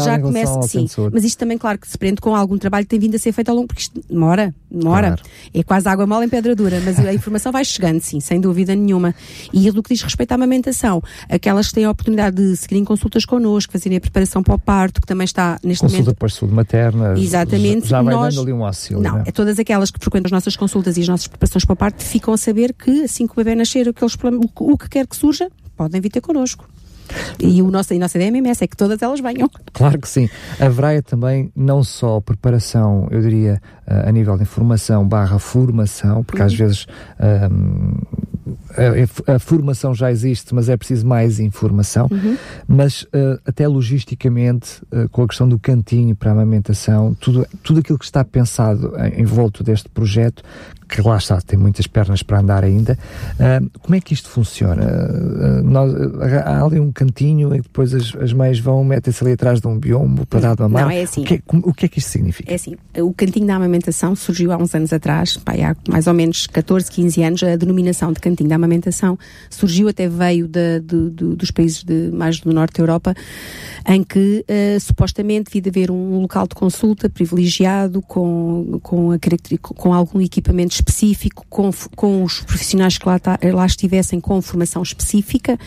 [0.05, 0.87] já começa, sim.
[1.13, 3.33] Mas isto também, claro, que se prende com algum trabalho que tem vindo a ser
[3.33, 5.09] feito ao longo, porque isto demora, demora.
[5.09, 5.23] Claro.
[5.55, 8.75] É quase água mole em pedra dura, mas a informação vai chegando, sim, sem dúvida
[8.75, 9.15] nenhuma.
[9.53, 11.03] E do que diz respeito à amamentação,
[11.39, 15.01] aquelas que têm a oportunidade de seguirem consultas connosco, fazerem a preparação para o parto,
[15.01, 16.17] que também está neste Consulta momento.
[16.17, 17.19] para a saúde materna.
[17.19, 17.89] Exatamente.
[17.89, 19.03] Já vai nós, dando ali um auxílio.
[19.03, 19.25] Não, né?
[19.27, 22.03] é todas aquelas que frequentam as nossas consultas e as nossas preparações para o parto
[22.03, 25.17] ficam a saber que assim que o bebê nascer, aqueles problemas, o, que quer que
[25.17, 26.69] surja, podem vir ter connosco.
[27.39, 29.51] E o nosso, a nossa ideia é que todas elas venham.
[29.73, 30.29] Claro que sim.
[30.61, 36.47] Haverá também não só preparação, eu diria, a nível de informação barra formação, porque uhum.
[36.47, 36.87] às vezes
[37.51, 37.95] um,
[39.27, 42.37] a, a, formação já existe, mas é preciso mais informação, uhum.
[42.67, 47.81] mas uh, até logisticamente, uh, com a questão do cantinho para a amamentação, tudo, tudo
[47.81, 50.43] aquilo que está pensado em, em volta deste projeto,
[50.89, 52.99] que lá está, tem muitas pernas para andar ainda.
[53.35, 54.85] Uh, como é que isto funciona?
[54.85, 55.93] Uh, nós,
[56.45, 59.79] há ali um cantinho e depois as, as mães vão, metem-se ali atrás de um
[59.79, 60.85] biombo para dar de mamar.
[60.85, 61.23] Não, é assim.
[61.23, 62.51] O que, é, o que é que isto significa?
[62.51, 66.15] É assim, o cantinho da amamentação surgiu há uns anos atrás, pá, há mais ou
[66.15, 69.19] menos 14, 15 anos, a denominação de cantinho da amamentação
[69.51, 73.15] surgiu, até veio de, de, de, dos países mais do norte da Europa,
[73.87, 79.19] em que uh, supostamente devia haver um local de consulta privilegiado com, com, a,
[79.61, 83.21] com algum equipamento específico, com, com os profissionais que lá,
[83.53, 85.59] lá estivessem com formação específica.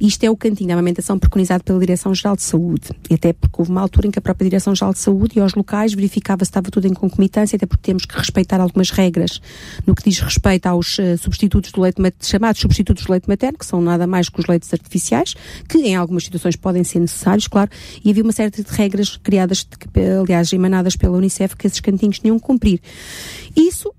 [0.00, 2.90] Isto é o cantinho da amamentação preconizado pela Direção-Geral de Saúde.
[3.08, 5.54] E até porque houve uma altura em que a própria Direção-Geral de Saúde e aos
[5.54, 9.40] locais verificava se estava tudo em concomitância, até porque temos que respeitar algumas regras
[9.86, 13.66] no que diz respeito aos uh, substitutos do leite chamados substitutos do leite materno, que
[13.66, 15.34] são nada mais que os leites artificiais,
[15.68, 17.70] que em algumas situações podem ser necessários, claro,
[18.04, 19.66] e havia uma série de regras criadas,
[20.20, 22.80] aliás, emanadas pela Unicef, que esses cantinhos tinham que cumprir.
[23.56, 23.92] Isso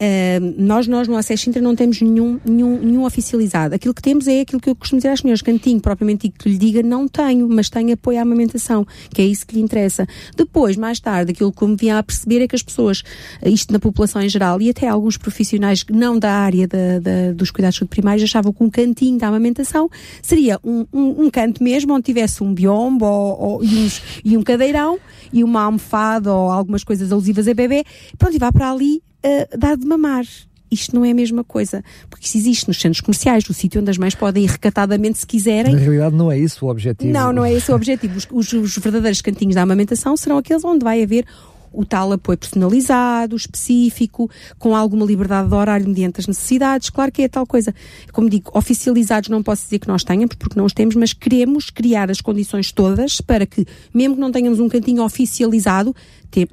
[0.00, 3.74] Uh, nós, nós no Acesso Inter não temos nenhum, nenhum, nenhum oficializado.
[3.74, 6.56] Aquilo que temos é aquilo que eu costumo dizer às senhoras, cantinho, propriamente que lhe
[6.56, 10.06] diga, não tenho, mas tenho apoio à amamentação, que é isso que lhe interessa.
[10.34, 13.02] Depois, mais tarde, aquilo que me vinha a perceber é que as pessoas,
[13.44, 17.78] isto na população em geral, e até alguns profissionais não da área da, dos cuidados
[17.80, 19.90] primários, achavam que um cantinho da amamentação
[20.22, 24.34] seria um, um, um canto mesmo, onde tivesse um biombo ou, ou, e, uns, e
[24.38, 24.98] um cadeirão
[25.30, 27.84] e uma almofada ou algumas coisas alusivas a bebê,
[28.16, 30.24] pronto, e vá para ali uh, dar de mamar.
[30.70, 33.90] Isto não é a mesma coisa, porque isso existe nos centros comerciais, o sítio onde
[33.90, 35.72] as mães podem ir recatadamente se quiserem.
[35.72, 37.12] Na realidade não é isso o objetivo.
[37.12, 38.16] Não, não é esse o objetivo.
[38.16, 41.26] Os, os, os verdadeiros cantinhos da amamentação serão aqueles onde vai haver
[41.72, 46.90] o tal apoio personalizado, específico, com alguma liberdade de horário mediante as necessidades.
[46.90, 47.74] Claro que é tal coisa.
[48.12, 51.70] Como digo, oficializados não posso dizer que nós tenhamos, porque não os temos, mas queremos
[51.70, 55.94] criar as condições todas para que, mesmo que não tenhamos um cantinho oficializado,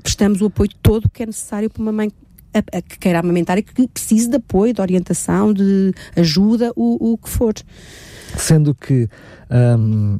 [0.01, 2.11] prestamos o apoio todo que é necessário para uma mãe
[2.57, 7.13] a, a, que queira amamentar e que precise de apoio, de orientação, de ajuda, o,
[7.13, 7.53] o que for.
[8.35, 9.09] Sendo que
[9.49, 10.19] um,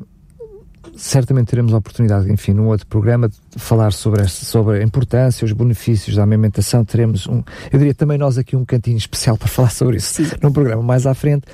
[0.95, 5.45] certamente teremos a oportunidade, enfim, num outro programa, de falar sobre, esta, sobre a importância,
[5.45, 6.83] os benefícios da amamentação.
[6.83, 10.35] Teremos um, eu diria também nós aqui um cantinho especial para falar sobre isso Sim.
[10.41, 11.45] num programa mais à frente.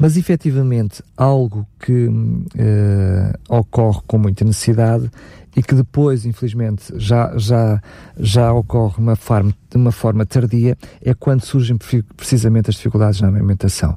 [0.00, 5.10] Mas efetivamente, algo que uh, ocorre com muita necessidade
[5.56, 7.82] e que depois, infelizmente, já, já,
[8.18, 11.76] já ocorre uma forma, de uma forma tardia, é quando surgem
[12.16, 13.96] precisamente as dificuldades na amamentação.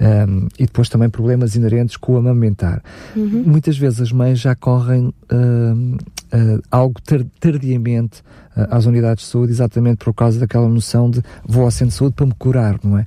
[0.00, 2.82] Um, e depois também problemas inerentes com o amamentar.
[3.14, 3.44] Uhum.
[3.46, 5.96] Muitas vezes as mães já correm uh,
[6.32, 7.00] uh, algo
[7.38, 8.22] tardiamente
[8.54, 12.14] às unidades de saúde, exatamente por causa daquela noção de vou ao centro de saúde
[12.14, 13.06] para me curar, não é?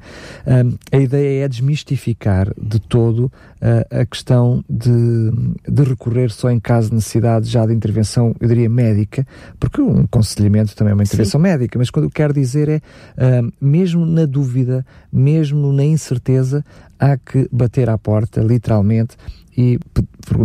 [0.91, 5.31] A ideia é desmistificar de todo uh, a questão de,
[5.67, 9.25] de recorrer só em caso de necessidade já de intervenção, eu diria médica,
[9.59, 11.43] porque um aconselhamento também é uma intervenção Sim.
[11.43, 12.81] médica, mas quando eu quero dizer é,
[13.61, 16.63] mesmo na dúvida, mesmo na incerteza,
[16.99, 19.15] há que bater à porta, literalmente,
[19.57, 19.79] e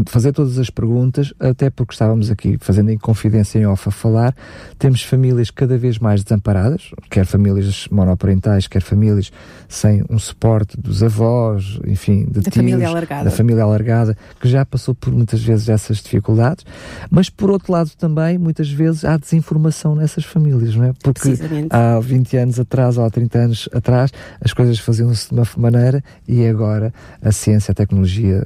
[0.06, 4.34] fazer todas as perguntas, até porque estávamos aqui fazendo em confidência em off a falar,
[4.78, 9.32] temos famílias cada vez mais desamparadas, quer famílias monoparentais, quer famílias
[9.68, 13.24] sem um suporte dos avós, enfim, de da tios, família alargada.
[13.24, 16.64] da família alargada, que já passou por muitas vezes essas dificuldades,
[17.10, 20.92] mas por outro lado também, muitas vezes há desinformação nessas famílias, não é?
[21.02, 21.34] Porque
[21.70, 26.02] há 20 anos atrás ou há 30 anos atrás as coisas faziam-se de uma maneira
[26.26, 28.44] e agora a ciência, a tecnologia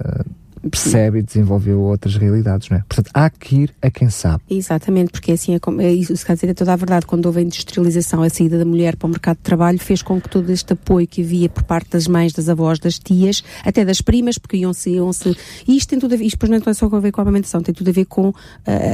[0.70, 2.85] percebe e desenvolveu outras realidades, não é?
[2.89, 4.43] Portanto, há que ir a quem sabe.
[4.49, 7.07] Exatamente, porque assim, é, é isso se quer dizer é toda a verdade.
[7.07, 10.21] Quando houve a industrialização, a saída da mulher para o mercado de trabalho fez com
[10.21, 13.85] que todo este apoio que havia por parte das mães, das avós, das tias, até
[13.85, 15.37] das primas, porque iam-se, iam-se...
[15.67, 17.23] E isto tem tudo a ver, isto depois não é só a ver com a
[17.23, 18.35] amamentação, tem tudo a ver com uh,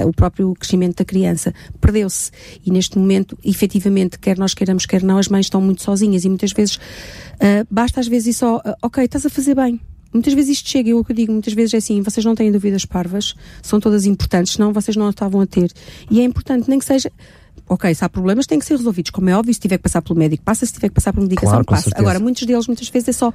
[0.07, 1.53] o próprio crescimento da criança.
[1.81, 2.31] Perdeu-se.
[2.64, 6.29] E neste momento, efetivamente, quer nós queiramos, quer não, as mães estão muito sozinhas e
[6.29, 9.81] muitas vezes, uh, basta às vezes só, uh, ok, estás a fazer bem,
[10.12, 12.35] muitas vezes isto chega, eu o que eu digo, muitas vezes é assim, vocês não
[12.35, 15.73] têm dúvidas parvas, são todas importantes, senão vocês não estavam a ter.
[16.11, 17.11] E é importante, nem que seja,
[17.68, 20.03] ok, se há problemas têm que ser resolvidos, como é óbvio, se tiver que passar
[20.03, 21.83] pelo médico, passa, se tiver que passar por medicação, claro, passa.
[21.85, 22.03] Certeza.
[22.03, 23.33] Agora, muitos deles, muitas vezes é só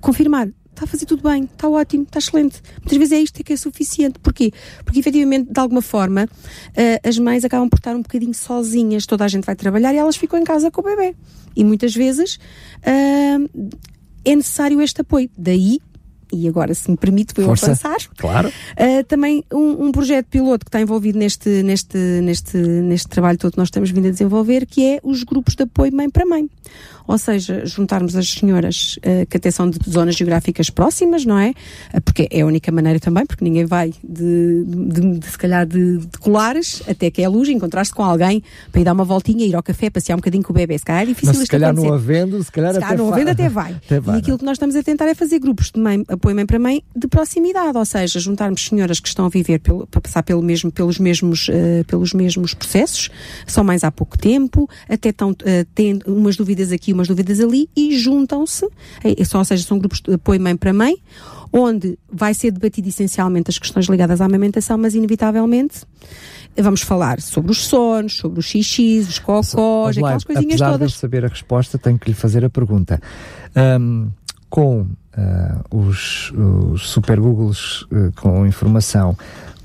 [0.00, 2.60] confirmar, está a fazer tudo bem, está ótimo, está excelente.
[2.80, 4.18] Muitas vezes é isto que é suficiente.
[4.18, 4.52] Porquê?
[4.84, 9.24] Porque efetivamente, de alguma forma, uh, as mães acabam por estar um bocadinho sozinhas, toda
[9.24, 11.14] a gente vai trabalhar e elas ficam em casa com o bebê.
[11.56, 12.38] E muitas vezes
[12.80, 13.70] uh,
[14.24, 15.30] é necessário este apoio.
[15.38, 15.80] Daí
[16.34, 17.66] e agora, se me permite, vou Força.
[17.66, 17.98] avançar.
[18.16, 18.48] Claro.
[18.48, 23.52] Uh, também um, um, projeto piloto que está envolvido neste, neste, neste, neste trabalho todo
[23.52, 26.48] que nós estamos vindo a desenvolver, que é os grupos de apoio mãe para mãe.
[27.06, 31.50] Ou seja, juntarmos as senhoras uh, que até são de zonas geográficas próximas, não é?
[31.92, 35.66] Uh, porque é a única maneira também, porque ninguém vai de, de, de se calhar
[35.66, 38.42] de, de, colares até que é luz, encontrar-se com alguém
[38.72, 40.78] para ir dar uma voltinha, ir ao café, passear um bocadinho com o bebê.
[40.78, 43.12] Se calhar é difícil Mas se calhar não havendo, se calhar, se calhar até, não
[43.12, 43.74] havendo até vai.
[43.84, 44.16] Até vai.
[44.16, 46.58] E aquilo que nós estamos a tentar é fazer grupos de mãe, apoio mãe para
[46.58, 50.42] mãe de proximidade, ou seja, juntarmos senhoras que estão a viver pelo, para passar pelo
[50.42, 53.10] mesmo, pelos, mesmos, uh, pelos mesmos processos,
[53.46, 55.34] são mais há pouco tempo, até estão uh,
[55.74, 58.66] tendo umas dúvidas aqui, umas dúvidas ali e juntam-se,
[59.04, 60.96] é, ou seja, são grupos de apoio mãe para mãe,
[61.52, 65.82] onde vai ser debatido essencialmente as questões ligadas à amamentação, mas inevitavelmente
[66.56, 70.92] vamos falar sobre os sonos, sobre os xixis, os cocós, aquelas coisinhas apesar todas.
[70.92, 73.00] de saber a resposta, tenho que lhe fazer a pergunta.
[73.56, 74.10] Um,
[74.48, 79.16] com uh, os, os, super Googles uh, com informação,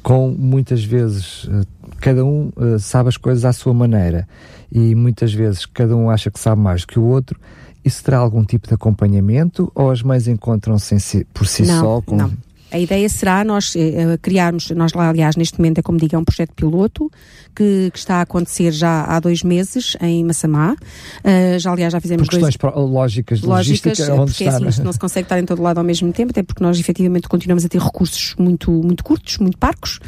[0.01, 1.65] com muitas vezes uh,
[1.99, 4.27] cada um sabe as coisas à sua maneira
[4.71, 7.39] e muitas vezes cada um acha que sabe mais que o outro.
[7.83, 12.01] Isso terá algum tipo de acompanhamento ou as mães encontram-se si, por si não, só?
[12.01, 12.15] Com...
[12.15, 12.31] Não.
[12.71, 16.19] A ideia será nós eh, criarmos, nós lá, aliás, neste momento é como digo, é
[16.19, 17.09] um projeto piloto
[17.55, 20.73] que, que está a acontecer já há dois meses em Massamá.
[20.73, 22.89] Uh, já, aliás, já fizemos Por questões dois...
[22.89, 25.79] lógicas, lógicas logística, onde porque está, assim, isto não se consegue estar em todo lado
[25.79, 29.57] ao mesmo tempo, até porque nós efetivamente continuamos a ter recursos muito, muito curtos, muito
[29.57, 29.99] parcos.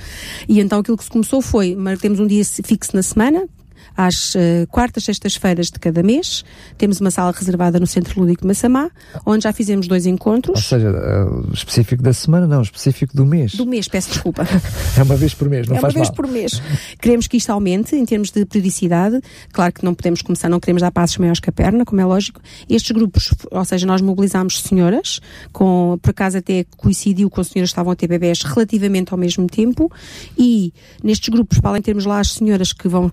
[0.48, 3.48] E então aquilo que se começou foi, temos um dia fixo na semana,
[3.96, 6.44] às uh, quartas, sextas-feiras de cada mês.
[6.78, 8.90] Temos uma sala reservada no Centro Lúdico de Massamá,
[9.26, 10.58] onde já fizemos dois encontros.
[10.58, 13.56] Ou seja, uh, específico da semana, não, específico do mês.
[13.56, 14.44] Do mês, peço desculpa.
[14.98, 16.04] é uma vez por mês, não é faz mal.
[16.04, 16.62] É uma vez por mês.
[17.00, 19.22] Queremos que isto aumente em termos de periodicidade.
[19.52, 22.06] Claro que não podemos começar, não queremos dar passos maiores que a perna, como é
[22.06, 22.42] lógico.
[22.70, 25.20] Estes grupos, ou seja, nós mobilizámos senhoras,
[25.52, 29.48] com, por acaso até coincidiu com senhoras que estavam a ter bebés relativamente ao mesmo
[29.48, 29.92] tempo,
[30.38, 30.74] e
[31.04, 33.12] nestes grupos, para além termos lá as senhoras que vão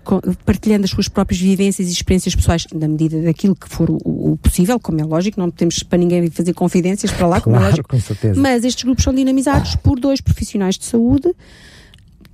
[0.69, 4.37] partilhando as suas próprias vivências e experiências pessoais, na medida daquilo que for o, o
[4.37, 7.71] possível, como é lógico, não temos para ninguém fazer confidências para lá, como claro, é
[7.71, 7.89] lógico.
[7.89, 8.41] Com certeza.
[8.41, 11.35] Mas estes grupos são dinamizados por dois profissionais de saúde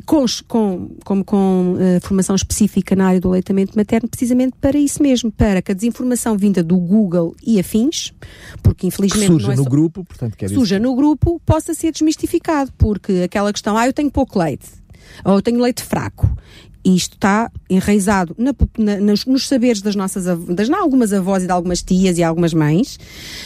[0.04, 5.02] com, com, com, com uh, formação específica na área do aleitamento materno, precisamente para isso
[5.02, 8.12] mesmo, para que a desinformação vinda do Google e afins,
[8.62, 9.28] porque infelizmente.
[9.28, 13.52] Surja é no só, grupo, portanto, quer Surja no grupo, possa ser desmistificado, porque aquela
[13.52, 14.68] questão, ah, eu tenho pouco leite,
[15.24, 16.28] ou eu tenho leite fraco.
[16.84, 21.46] E isto está enraizado na, na, nos, nos, saberes das nossas das algumas avós e
[21.46, 22.98] de algumas tias e algumas mães,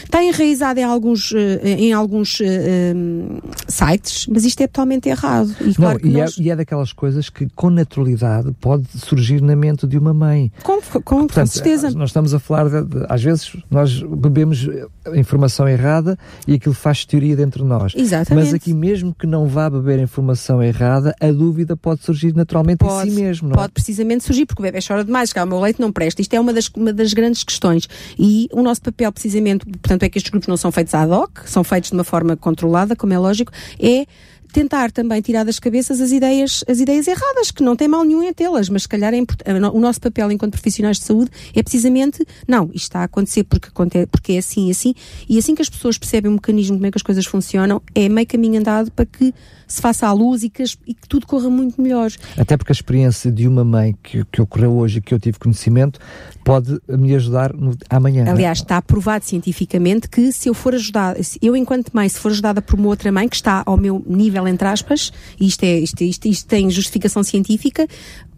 [0.02, 5.54] está enraizado em alguns, eh, em alguns um, sites, mas isto é totalmente errado.
[5.60, 6.38] E, claro Não, e, nós...
[6.38, 10.50] é, e, é, daquelas coisas que com naturalidade pode surgir na mente de uma mãe.
[10.62, 11.90] Com, com, Portanto, com certeza.
[11.90, 14.68] Nós estamos a falar, de, de, às vezes, nós bebemos
[15.14, 17.92] informação errada e aquilo faz teoria dentro de nós.
[17.94, 18.46] Exatamente.
[18.46, 23.08] Mas aqui, mesmo que não vá beber informação errada, a dúvida pode surgir naturalmente pode.
[23.08, 23.27] em si mesmo.
[23.40, 23.54] Não é?
[23.54, 26.20] Pode precisamente surgir, porque o bebê chora demais, que o meu leite não presta.
[26.20, 27.88] Isto é uma das, uma das grandes questões.
[28.18, 31.46] E o nosso papel, precisamente, portanto, é que estes grupos não são feitos ad hoc,
[31.46, 34.06] são feitos de uma forma controlada, como é lógico, é
[34.52, 38.22] tentar também tirar das cabeças as ideias, as ideias erradas, que não tem mal nenhum
[38.22, 39.18] em tê-las, mas se calhar é
[39.72, 43.68] o nosso papel enquanto profissionais de saúde é precisamente, não, isto está a acontecer porque,
[44.10, 44.94] porque é assim e assim,
[45.28, 48.08] e assim que as pessoas percebem o mecanismo, como é que as coisas funcionam, é
[48.08, 49.34] meio caminho andado para que
[49.68, 52.10] se faça à luz e que, as, e que tudo corra muito melhor.
[52.36, 55.38] Até porque a experiência de uma mãe que, que ocorreu hoje e que eu tive
[55.38, 56.00] conhecimento
[56.42, 58.24] pode me ajudar no, amanhã.
[58.24, 58.30] É?
[58.30, 62.62] Aliás, está provado cientificamente que se eu for ajudada, eu enquanto mãe, se for ajudada
[62.62, 66.02] por uma outra mãe que está ao meu nível, entre aspas, e isto, é, isto,
[66.02, 67.86] isto, isto tem justificação científica,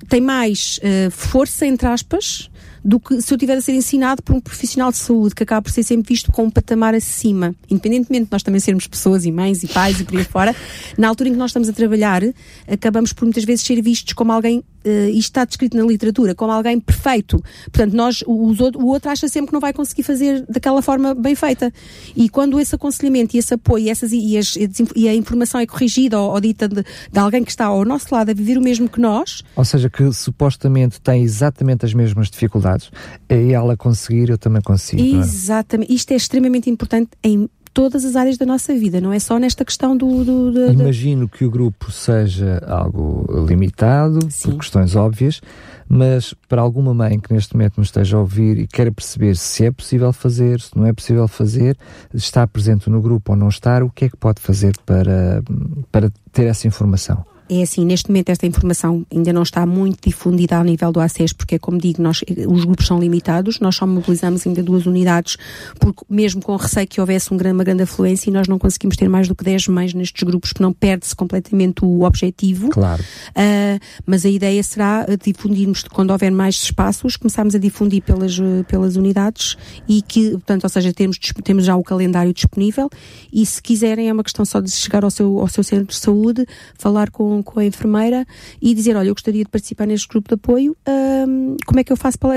[0.08, 2.50] tem mais uh, força, entre aspas,
[2.84, 5.62] do que se eu tiver a ser ensinado por um profissional de saúde que acaba
[5.62, 7.54] por ser sempre visto com um patamar acima.
[7.70, 10.56] Independentemente de nós também sermos pessoas e mães e pais e por aí fora,
[10.96, 12.22] na altura em que nós estamos a trabalhar,
[12.66, 16.52] acabamos por muitas vezes ser vistos como alguém uh, isto está descrito na literatura como
[16.52, 17.42] alguém perfeito.
[17.64, 21.34] Portanto, nós, o, o outro acha sempre que não vai conseguir fazer daquela forma bem
[21.34, 21.72] feita.
[22.16, 24.56] E quando esse aconselhamento e esse apoio e, essas, e, as,
[24.96, 28.14] e a informação é corrigida ou, ou dita de, de, alguém que está ao nosso
[28.14, 29.42] lado a viver o mesmo que nós.
[29.56, 32.90] Ou seja, que supostamente tem exatamente as mesmas dificuldades,
[33.28, 35.02] é ela conseguir, eu também consigo.
[35.02, 35.20] É?
[35.20, 35.92] Exatamente.
[35.92, 35.94] É?
[35.94, 39.64] Isto é extremamente importante em todas as áreas da nossa vida, não é só nesta
[39.64, 40.24] questão do.
[40.24, 44.50] do, do Imagino que o grupo seja algo limitado, Sim.
[44.50, 45.40] por questões óbvias,
[45.88, 49.66] mas para alguma mãe que neste momento nos esteja a ouvir e queira perceber se
[49.66, 51.76] é possível fazer, se não é possível fazer,
[52.12, 55.42] está presente no grupo ou não estar, o que é que pode fazer para,
[55.90, 57.24] para ter essa informação?
[57.50, 61.32] É assim, neste momento esta informação ainda não está muito difundida ao nível do ACES,
[61.32, 65.36] porque, como digo, nós, os grupos são limitados, nós só mobilizamos ainda duas unidades,
[65.80, 68.96] porque mesmo com receio que houvesse um grande, uma grande afluência e nós não conseguimos
[68.96, 72.68] ter mais do que 10 mães nestes grupos, porque não perde-se completamente o objetivo.
[72.68, 73.02] Claro.
[73.30, 78.94] Uh, mas a ideia será difundirmos, quando houver mais espaços, começarmos a difundir pelas, pelas
[78.94, 79.56] unidades
[79.88, 82.88] e que, portanto, ou seja, temos, temos já o calendário disponível
[83.32, 85.96] e se quiserem é uma questão só de chegar ao seu, ao seu centro de
[85.96, 86.46] saúde,
[86.78, 88.26] falar com com, a enfermeira
[88.61, 90.76] e dizer, olha, eu gostaria de participar neste grupo de apoio,
[91.66, 92.35] como é que eu faço para,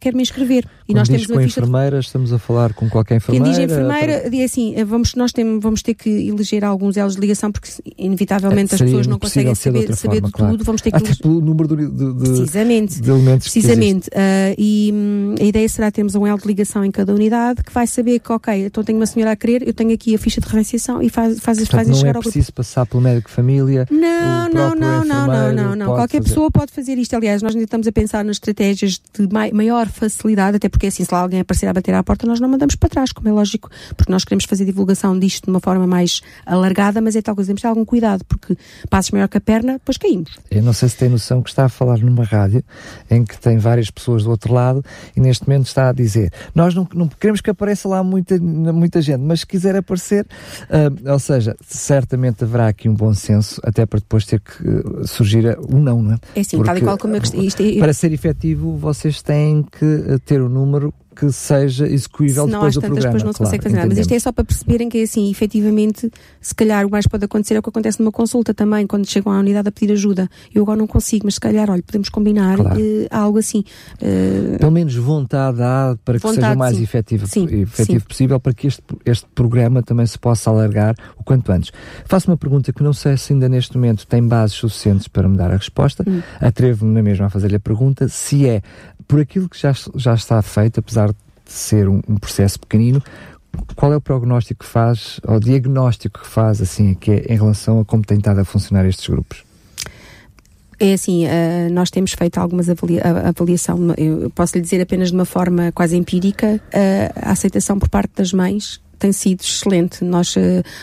[0.00, 0.64] quero me inscrever?
[0.64, 2.06] E Quando nós temos com a enfermeira, de...
[2.06, 3.44] estamos a falar com qualquer enfermeira?
[3.44, 4.36] Quem diz enfermeira, para...
[4.36, 7.68] é assim, eh, vamos, nós tem, vamos ter que eleger alguns elos de ligação, porque
[7.96, 10.52] inevitavelmente é, as pessoas não conseguem saber, de, saber forma, de claro.
[10.52, 10.96] tudo, vamos ter que...
[10.96, 15.90] Até pelo número de, de, precisamente, de elementos Precisamente, uh, e hum, a ideia será
[15.90, 18.98] termos um elo de ligação em cada unidade, que vai saber que, ok, então tenho
[18.98, 21.78] uma senhora a querer, eu tenho aqui a ficha de referenciação e faz, faz, Portanto,
[21.78, 22.22] fazem chegar é ao.
[22.22, 25.86] Não preciso passar pelo médico de família, não, não, não, não, não, não, não.
[25.86, 26.28] Qualquer fazer.
[26.30, 27.14] pessoa pode fazer isto.
[27.14, 31.12] Aliás, nós ainda estamos a pensar nas estratégias de maior facilidade, até porque assim, se
[31.12, 33.70] lá alguém aparecer a bater à porta, nós não mandamos para trás, como é lógico,
[33.96, 37.48] porque nós queremos fazer divulgação disto de uma forma mais alargada, mas é tal coisa,
[37.48, 38.56] temos de ter algum cuidado, porque
[38.88, 40.38] passos maior que a perna, depois caímos.
[40.50, 42.62] Eu não sei se tem noção que está a falar numa rádio
[43.10, 44.84] em que tem várias pessoas do outro lado
[45.16, 49.00] e neste momento está a dizer: Nós não, não queremos que apareça lá muita, muita
[49.00, 50.26] gente, mas se quiser aparecer,
[50.70, 55.06] uh, ou seja, certamente haverá aqui um bom senso, até para depois ter que uh,
[55.06, 56.18] surgir o não, não é?
[56.36, 57.78] É sim, Porque, tal e qual como eu gostei.
[57.78, 57.80] É...
[57.80, 62.74] Para ser efetivo, vocês têm que eh, ter o número que seja execuível Senão, depois
[62.74, 63.18] do tantas, programa.
[63.18, 63.88] depois não se claro, consegue fazer nada.
[63.88, 67.54] Mas isto é só para perceberem que, assim, efetivamente, se calhar o mais pode acontecer
[67.54, 70.28] é o que acontece numa consulta também, quando chegam à unidade a pedir ajuda.
[70.54, 72.80] Eu agora não consigo, mas se calhar, olha, podemos combinar claro.
[72.80, 73.64] uh, algo assim.
[74.00, 74.58] Uh...
[74.58, 76.82] Pelo menos vontade há para que vontade, seja o mais sim.
[76.82, 78.06] efetivo, sim, efetivo sim.
[78.06, 81.70] possível, para que este, este programa também se possa alargar o quanto antes.
[82.04, 85.36] Faço uma pergunta que não sei se ainda neste momento tem bases suficientes para me
[85.36, 86.04] dar a resposta.
[86.06, 86.20] Hum.
[86.40, 88.62] Atrevo-me na mesma a fazer-lhe a pergunta se é
[89.06, 91.01] por aquilo que já, já está feito, apesar
[91.52, 93.02] ser um, um processo pequenino,
[93.76, 97.80] qual é o prognóstico que faz, ou diagnóstico que faz, assim, que é em relação
[97.80, 99.44] a como tem estado a funcionar estes grupos?
[100.80, 105.14] É assim, uh, nós temos feito algumas avalia avaliação, eu posso lhe dizer apenas de
[105.14, 110.04] uma forma quase empírica, uh, a aceitação por parte das mães tem sido excelente.
[110.04, 110.40] Nós, uh,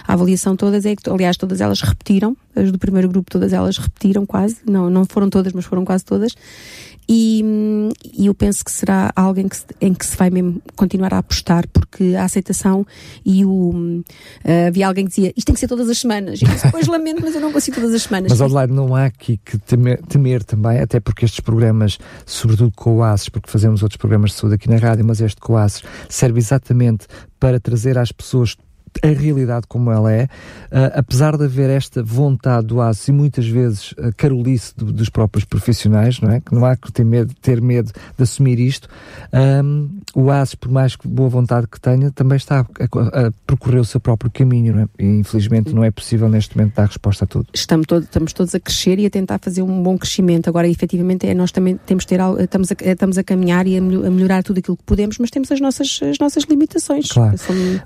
[0.08, 3.78] a avaliação todas é que, aliás, todas elas repetiram as do primeiro grupo, todas elas
[3.78, 6.34] repetiram quase, não, não foram todas, mas foram quase todas.
[7.12, 7.44] E,
[8.14, 11.12] e, eu penso que será algo em que, se, em que se vai mesmo continuar
[11.12, 12.86] a apostar, porque a aceitação
[13.26, 13.72] e o.
[13.72, 16.40] Uh, havia alguém que dizia isto tem que ser todas as semanas.
[16.40, 18.30] E eu depois lamento, mas eu não consigo todas as semanas.
[18.30, 21.98] Mas, Adelaide, não há aqui que temer, temer, também, até porque estes programas,
[22.28, 25.42] sobretudo com o ACES, porque fazemos outros programas de saúde aqui na rádio, mas este
[25.42, 27.08] com o ACES serve exatamente
[27.40, 28.56] para trazer às pessoas
[29.04, 33.48] a realidade como ela é, uh, apesar de haver esta vontade do ASUS e muitas
[33.48, 36.40] vezes a carolice do, dos próprios profissionais, não é?
[36.40, 38.88] Que não há que ter medo, ter medo de assumir isto,
[39.64, 43.80] um, o ASUS, por mais boa vontade que tenha, também está a, a, a percorrer
[43.80, 44.88] o seu próprio caminho, não é?
[45.00, 47.48] E infelizmente não é possível neste momento dar resposta a tudo.
[47.54, 50.50] Estamos, todo, estamos todos a crescer e a tentar fazer um bom crescimento.
[50.50, 54.44] Agora, efetivamente, é, nós também temos ter, estamos, a, estamos a caminhar e a melhorar
[54.44, 57.08] tudo aquilo que podemos, mas temos as nossas, as nossas limitações.
[57.10, 57.36] Claro.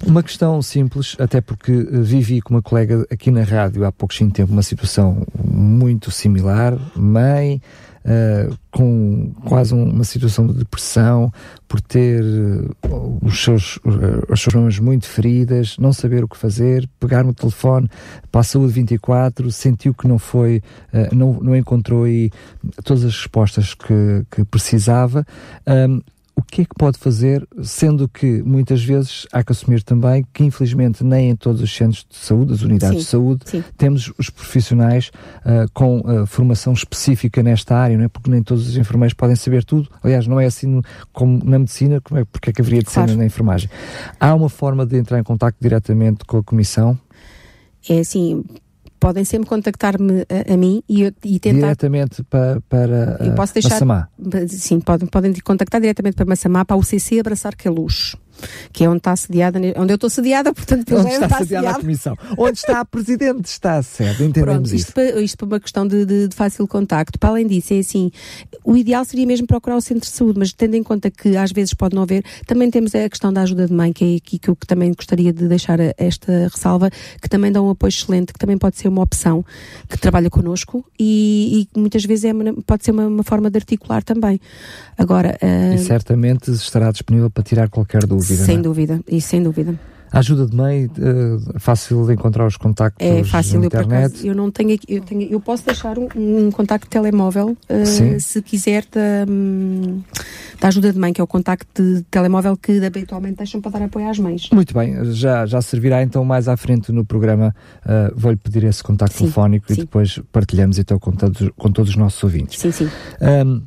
[0.05, 3.91] Uma questão simples simples, até porque eh, vivi com uma colega aqui na rádio há
[3.91, 7.61] pouquinho tempo uma situação muito similar, mãe,
[8.05, 11.31] uh, com quase uma situação de depressão,
[11.67, 16.37] por ter uh, os seus, uh, os seus problemas muito feridas, não saber o que
[16.37, 17.89] fazer, pegar no telefone
[18.31, 20.61] para a saúde 24, sentiu que não foi,
[21.11, 22.31] não, não encontrou aí
[22.83, 25.25] todas as respostas que, que precisava.
[25.67, 26.01] Um,
[26.35, 30.43] o que é que pode fazer, sendo que muitas vezes há que assumir também que
[30.43, 33.63] infelizmente nem em todos os centros de saúde, as unidades sim, de saúde, sim.
[33.77, 35.11] temos os profissionais
[35.45, 38.07] uh, com uh, formação específica nesta área, não é?
[38.07, 39.87] Porque nem todos os enfermeiros podem saber tudo.
[40.01, 40.81] Aliás, não é assim no,
[41.11, 43.09] como na medicina, como é, porque é que haveria de claro.
[43.09, 43.69] ser na enfermagem.
[44.19, 46.97] Há uma forma de entrar em contato diretamente com a comissão?
[47.87, 48.43] É assim,
[49.03, 51.59] podem sempre contactar-me a, a, mim e, e tentar.
[51.59, 54.07] Diretamente para, para eu posso deixar, Massamá.
[54.47, 58.15] Sim, podem, podem contactar diretamente para Massamá, para o CC Abraçar que é Luz
[58.71, 61.75] que é onde está sediada, onde eu estou sediada, portanto, onde está, está sediada a
[61.75, 62.17] comissão.
[62.37, 64.87] onde está a presidente, está certo, entendemos Pronto, isto.
[64.87, 67.17] Isto para, isto para uma questão de, de, de, fácil contacto.
[67.19, 68.11] Para além disso, é assim,
[68.63, 71.51] o ideal seria mesmo procurar o centro de saúde, mas tendo em conta que às
[71.51, 74.39] vezes pode não haver, também temos a questão da ajuda de mãe, que é aqui
[74.39, 76.89] que eu também gostaria de deixar esta ressalva,
[77.21, 79.45] que também dá um apoio excelente, que também pode ser uma opção,
[79.89, 82.33] que trabalha connosco e, e muitas vezes é,
[82.65, 84.39] pode ser uma, uma, forma de articular também.
[84.97, 85.37] Agora...
[85.41, 85.75] Uh...
[85.75, 88.45] E certamente estará disponível para tirar qualquer dúvida dúvida.
[88.45, 88.61] Sem é?
[88.61, 89.79] dúvida, e sem dúvida.
[90.13, 93.91] A ajuda de mãe, uh, fácil de encontrar os contactos É fácil, na internet.
[93.91, 97.57] Eu, acaso, eu não tenho, eu tenho, eu posso deixar um, um contacto de telemóvel,
[97.67, 100.03] uh, se quiser, da, um,
[100.61, 103.85] da ajuda de mãe, que é o contacto de telemóvel que habitualmente deixam para dar
[103.85, 104.51] apoio às mães.
[104.53, 108.83] Muito bem, já, já servirá então mais à frente no programa, uh, vou-lhe pedir esse
[108.83, 109.73] contacto sim, telefónico sim.
[109.73, 112.59] e depois partilhamos então com todos, com todos os nossos ouvintes.
[112.59, 112.87] Sim, sim.
[113.19, 113.63] Um,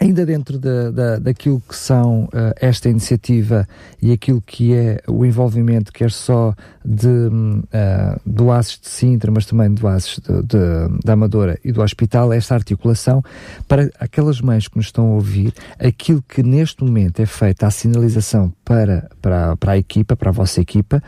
[0.00, 3.66] Ainda dentro da, da, daquilo que são uh, esta iniciativa
[4.00, 9.44] e aquilo que é o envolvimento, quer só de, uh, do ASES de Sintra, mas
[9.44, 13.24] também do ASES de, de, da Amadora e do Hospital, esta articulação,
[13.66, 17.70] para aquelas mães que nos estão a ouvir, aquilo que neste momento é feita, a
[17.70, 21.02] sinalização para, para, para a equipa, para a vossa equipa,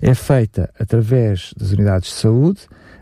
[0.00, 2.60] é feita através das unidades de saúde,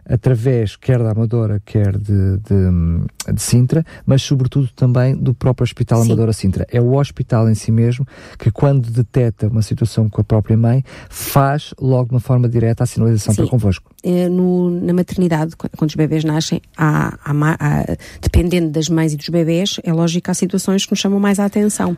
[0.09, 6.03] através quer da Amadora, quer de, de, de, Sintra, mas sobretudo também do próprio Hospital
[6.03, 6.07] Sim.
[6.07, 6.67] Amadora Sintra.
[6.71, 8.07] É o hospital em si mesmo
[8.39, 12.85] que, quando detecta uma situação com a própria mãe, faz logo de uma forma direta
[12.85, 13.43] a sinalização Sim.
[13.43, 13.91] para convosco.
[14.03, 19.17] É, no, na maternidade, quando os bebés nascem, há, há, há, dependendo das mães e
[19.17, 21.97] dos bebés, é lógico que há situações que nos chamam mais a atenção.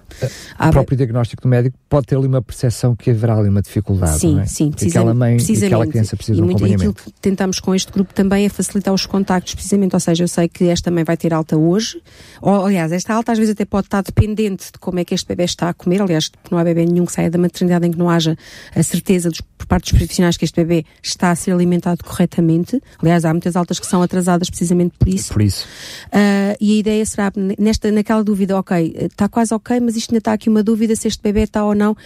[0.61, 4.19] O próprio diagnóstico do médico pode ter ali uma percepção que haverá ali uma dificuldade.
[4.19, 4.47] Sim, é?
[4.47, 4.99] sim, precisamente.
[4.99, 6.85] Aquela mãe e aquela criança precisa e de um acompanhamento.
[6.85, 10.25] E aquilo que tentamos com este grupo também é facilitar os contactos, precisamente, ou seja,
[10.25, 12.01] eu sei que esta mãe vai ter alta hoje,
[12.43, 15.27] ou, aliás, esta alta às vezes até pode estar dependente de como é que este
[15.27, 17.99] bebê está a comer, aliás, não há bebê nenhum que saia da maternidade em que
[17.99, 18.37] não haja
[18.75, 22.81] a certeza dos, por parte dos profissionais que este bebê está a ser alimentado corretamente,
[23.01, 25.33] aliás, há muitas altas que são atrasadas precisamente por isso.
[25.33, 25.67] Por isso.
[26.09, 30.19] Uh, e a ideia será, nesta, naquela dúvida, ok, está quase ok, mas isto ainda
[30.19, 31.97] está aqui uma dúvida se este bebê está ou não,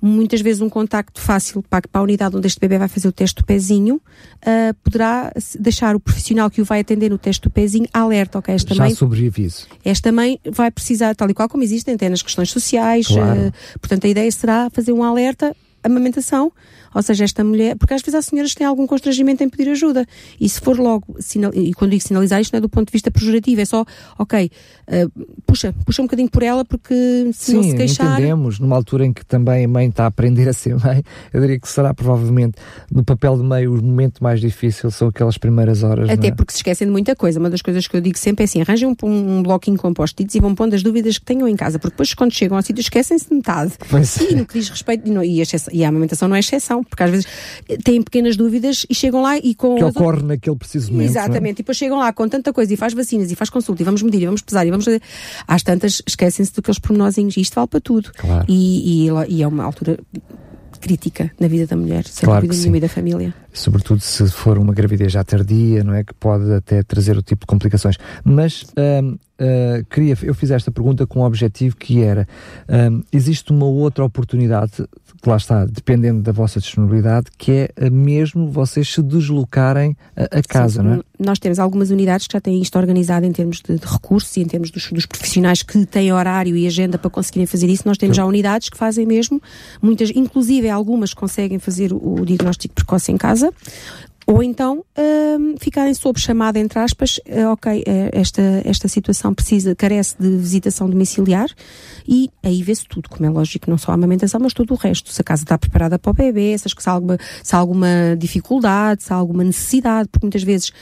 [0.00, 3.12] muitas vezes um contacto fácil para, para a unidade onde este bebê vai fazer o
[3.12, 7.50] teste do pezinho, uh, poderá deixar o profissional que o vai atender no teste do
[7.50, 8.54] pezinho alerta, ok?
[8.54, 9.66] Esta Já mãe, sobreaviso.
[9.84, 13.48] Esta mãe vai precisar, tal e qual como existem até nas questões sociais, claro.
[13.48, 16.52] uh, portanto a ideia será fazer um alerta, amamentação,
[16.94, 19.70] ou seja, esta mulher, porque às vezes há senhoras que têm algum constrangimento em pedir
[19.70, 20.06] ajuda.
[20.40, 22.92] E se for logo, sinal, e quando digo sinalizar, isto não é do ponto de
[22.92, 23.84] vista pejorativo, é só,
[24.18, 24.50] ok,
[24.88, 26.94] uh, puxa, puxa um bocadinho por ela, porque
[27.32, 28.12] se Sim, não se queixar.
[28.12, 31.40] entendemos, numa altura em que também a mãe está a aprender a ser mãe, eu
[31.40, 32.56] diria que será provavelmente
[32.90, 36.08] no papel de meio o momento mais difícil são aquelas primeiras horas.
[36.08, 36.30] Até é?
[36.32, 37.38] porque se esquecem de muita coisa.
[37.38, 40.40] Uma das coisas que eu digo sempre é assim: arranjem um, um bloquinho com e
[40.40, 43.28] vão pondo as dúvidas que tenham em casa, porque depois quando chegam ao sítio esquecem-se
[43.28, 43.72] de metade.
[43.90, 46.77] Pois e no que diz respeito, e, não, e, E a amamentação não é exceção,
[46.82, 47.26] porque às vezes
[47.84, 49.76] têm pequenas dúvidas e chegam lá e com.
[49.76, 51.08] Que ocorre naquele preciso momento.
[51.08, 51.10] É?
[51.10, 53.84] Exatamente, e depois chegam lá com tanta coisa e faz vacinas e faz consulta e
[53.84, 55.02] vamos medir e vamos pesar e vamos fazer.
[55.46, 58.10] Às tantas esquecem-se daqueles pormenorzinhos e isto vale para tudo.
[58.16, 58.44] Claro.
[58.48, 59.98] E, e, e é uma altura
[60.80, 63.34] crítica na vida da mulher, sem Claro dúvida nenhuma e da família.
[63.52, 66.04] sobretudo se for uma gravidez já tardia, não é?
[66.04, 67.96] Que pode até trazer o tipo de complicações.
[68.24, 68.64] Mas
[69.02, 72.26] hum, ah, queria, eu fiz esta pergunta com um objetivo que era:
[72.68, 74.72] hum, existe uma outra oportunidade,
[75.22, 80.42] que lá está, dependendo da vossa disponibilidade, que é mesmo vocês se deslocarem a, a
[80.42, 81.00] casa, Sim, não é?
[81.18, 84.40] Nós temos algumas unidades que já têm isto organizado em termos de, de recursos e
[84.40, 87.82] em termos dos, dos profissionais que têm horário e agenda para conseguirem fazer isso.
[87.86, 89.40] Nós temos já unidades que fazem mesmo,
[89.80, 93.52] muitas, inclusive algumas conseguem fazer o, o diagnóstico precoce em casa.
[94.30, 94.84] Ou então
[95.38, 100.28] hum, ficarem sob chamada, entre aspas, eh, ok, eh, esta, esta situação precisa, carece de
[100.36, 101.48] visitação domiciliar
[102.06, 105.10] e aí vê-se tudo, como é lógico, não só a amamentação, mas todo o resto.
[105.10, 109.02] Se a casa está preparada para o bebê, se há alguma, se há alguma dificuldade,
[109.02, 110.72] se há alguma necessidade, porque muitas vezes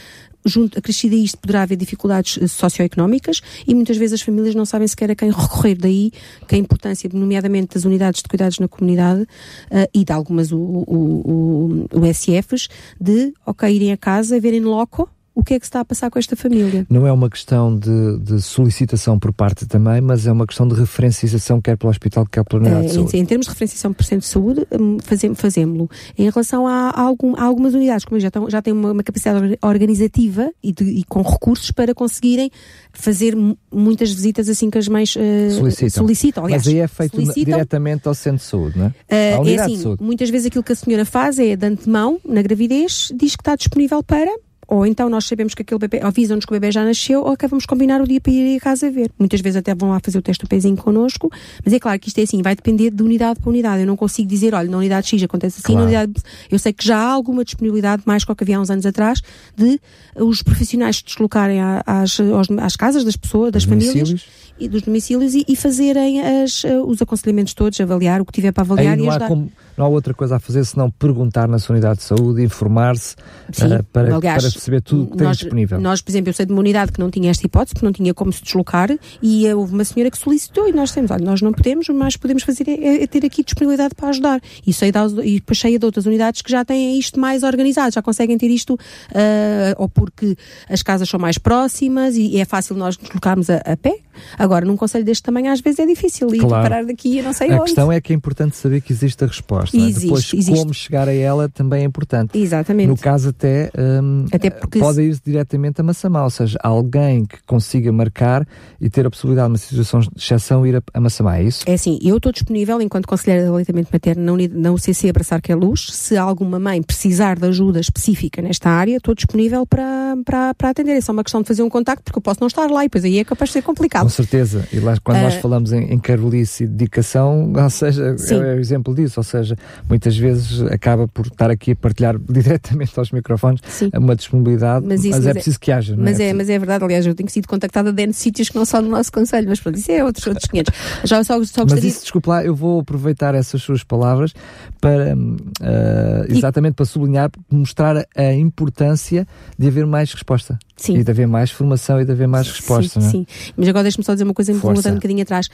[0.47, 4.65] junto, acrescido a isto poderá haver dificuldades eh, socioeconómicas e muitas vezes as famílias não
[4.65, 5.77] sabem sequer a quem recorrer.
[5.77, 6.13] Daí
[6.47, 9.27] que a importância, nomeadamente das unidades de cuidados na comunidade
[9.71, 12.69] eh, e de algumas o, o, o, o SFs,
[13.01, 16.11] de, ok, irem a casa, verem loco o que é que se está a passar
[16.11, 16.87] com esta família.
[16.89, 20.75] Não é uma questão de, de solicitação por parte também, mas é uma questão de
[20.75, 23.17] referenciação, quer pelo hospital, quer pela unidade Eh, de em, saúde.
[23.19, 25.91] em termos de referenciação por cento de saúde, hum, fazem- fazemos-lo.
[26.17, 28.93] Em relação a, a algum- a algumas unidades, como eu já, estão, já têm uma,
[28.93, 32.51] uma capacidade orga- organizativa e, de- e com recursos para conseguirem
[32.93, 35.91] fazer mu- muitas visitas assim que as mães eh, Solicitam.
[36.03, 36.45] solicitam.
[36.45, 37.45] Aliás, Mas aí é feito solicitam.
[37.45, 38.95] diretamente ao centro de saúde, não é?
[39.09, 40.03] Eh, à é assim, de saúde.
[40.03, 43.55] muitas vezes aquilo que a senhora faz é de antemão, na gravidez, diz que está
[43.55, 44.31] disponível para,
[44.69, 47.47] ou então nós sabemos que aquele bebê, avisam-nos que o bebê já nasceu, ou que
[47.47, 49.11] vamos combinar o dia para ir a casa ver.
[49.19, 51.31] Muitas vezes até vão lá fazer o teste do pezinho connosco,
[51.65, 53.81] mas é claro que isto é assim, vai depender de unidade para unidade.
[53.83, 55.81] Eu não consigo dizer, olha, na unidade X acontece assim, Claro.
[55.81, 56.13] na unidade.
[56.51, 58.85] Eu sei que já há alguma disponibilidade, mais que o que havia há uns anos
[58.87, 59.21] atrás,
[59.57, 59.81] de
[60.17, 62.19] os profissionais se deslocarem às,
[62.63, 64.27] às casas das pessoas, das famílias domicílios.
[64.59, 68.53] e dos domicílios e, e fazerem as, eh, os aconselhamentos todos, avaliar o que tiver
[68.53, 69.29] para avaliar e ajudar.
[69.29, 73.15] como- não há outra coisa a fazer senão perguntar na sua unidade de saúde, informar-se
[73.61, 75.81] eh, para, aliás, para perceber tudo o que tem nós, disponível.
[75.81, 77.93] Nós, por exemplo, eu sei de uma unidade que não tinha esta hipótese, porque não
[77.93, 78.91] tinha como se deslocar,
[79.23, 82.19] e eh, houve uma senhora que solicitou, e nós temos, olha, nós não podemos, que
[82.19, 84.41] podemos fazer é, é ter aqui disponibilidade para ajudar.
[84.67, 87.93] E, sei das, e depois cheia de outras unidades que já têm isto mais organizado,
[87.93, 88.79] já conseguem ter isto,
[89.15, 90.37] ah, ou porque
[90.69, 93.99] as casas são mais próximas e, é fácil nós nos deslocarmos a, a pé.
[94.39, 96.63] Agora, num conselho deste tamanho, às vezes é difícil ir Claro.
[96.63, 97.65] parar daqui, eu não sei A onde.
[97.65, 99.66] questão é que é importante saber que existe a resposta.
[99.75, 99.89] Não é?
[99.89, 100.55] Existe, Depois, existe.
[100.61, 102.39] como chegar a ela também é importante.
[102.39, 102.89] Exatamente.
[102.89, 103.71] No caso, até,
[104.03, 108.47] hum, Até porque pode ir diretamente a Massamá, ou seja, alguém que consiga marcar
[108.81, 111.65] e ter a possibilidade, numa situação de exceção, ir a, a Massamá, é isso?
[111.67, 115.41] É assim, eu estou disponível enquanto conselheira de aleitamento materno na, uni- na UCC Abraçar
[115.41, 115.87] que é Luz.
[115.93, 120.93] Se alguma mãe precisar de ajuda específica nesta área, estou disponível para, para, para atender.
[120.93, 122.89] É só uma questão de fazer um contacto, porque eu posso não estar lá e
[122.89, 124.09] depois aí é capaz de ser Com complicado.
[124.11, 124.67] certeza.
[124.73, 125.41] E lá, quando nós Ah.
[125.41, 128.37] falamos em, em carolice e dedicação, ou seja, Sim.
[128.37, 129.21] é o exemplo disso.
[129.21, 129.56] Ou seja,
[129.89, 133.91] muitas vezes acaba por estar aqui a partilhar diretamente aos microfones Sim.
[133.95, 135.95] uma disponibilidade, Mas mas, é mas é- preciso que haja.
[135.97, 138.57] Mas é, preciso- mas é verdade, aliás, eu tenho sido contactada de N sítios que
[138.57, 140.73] não são no nosso conselho, mas pronto, isso é outros, outros 500.
[141.05, 144.33] Já só, só Mas gostaria isso, desculpa lá, eu vou aproveitar essas suas palavras
[144.81, 145.15] para
[145.63, 149.27] ah, exatamente para sublinhar, mostrar a, importância
[149.59, 150.99] de haver mais resposta Sim.
[150.99, 153.01] e de haver mais formação e de haver mais resposta.
[153.01, 153.11] sim, não é?
[153.11, 153.27] sim.
[153.57, 154.75] Mas agora deixa-me só dizer uma coisa, Força.
[154.75, 155.49] voltando um bocadinho atrás.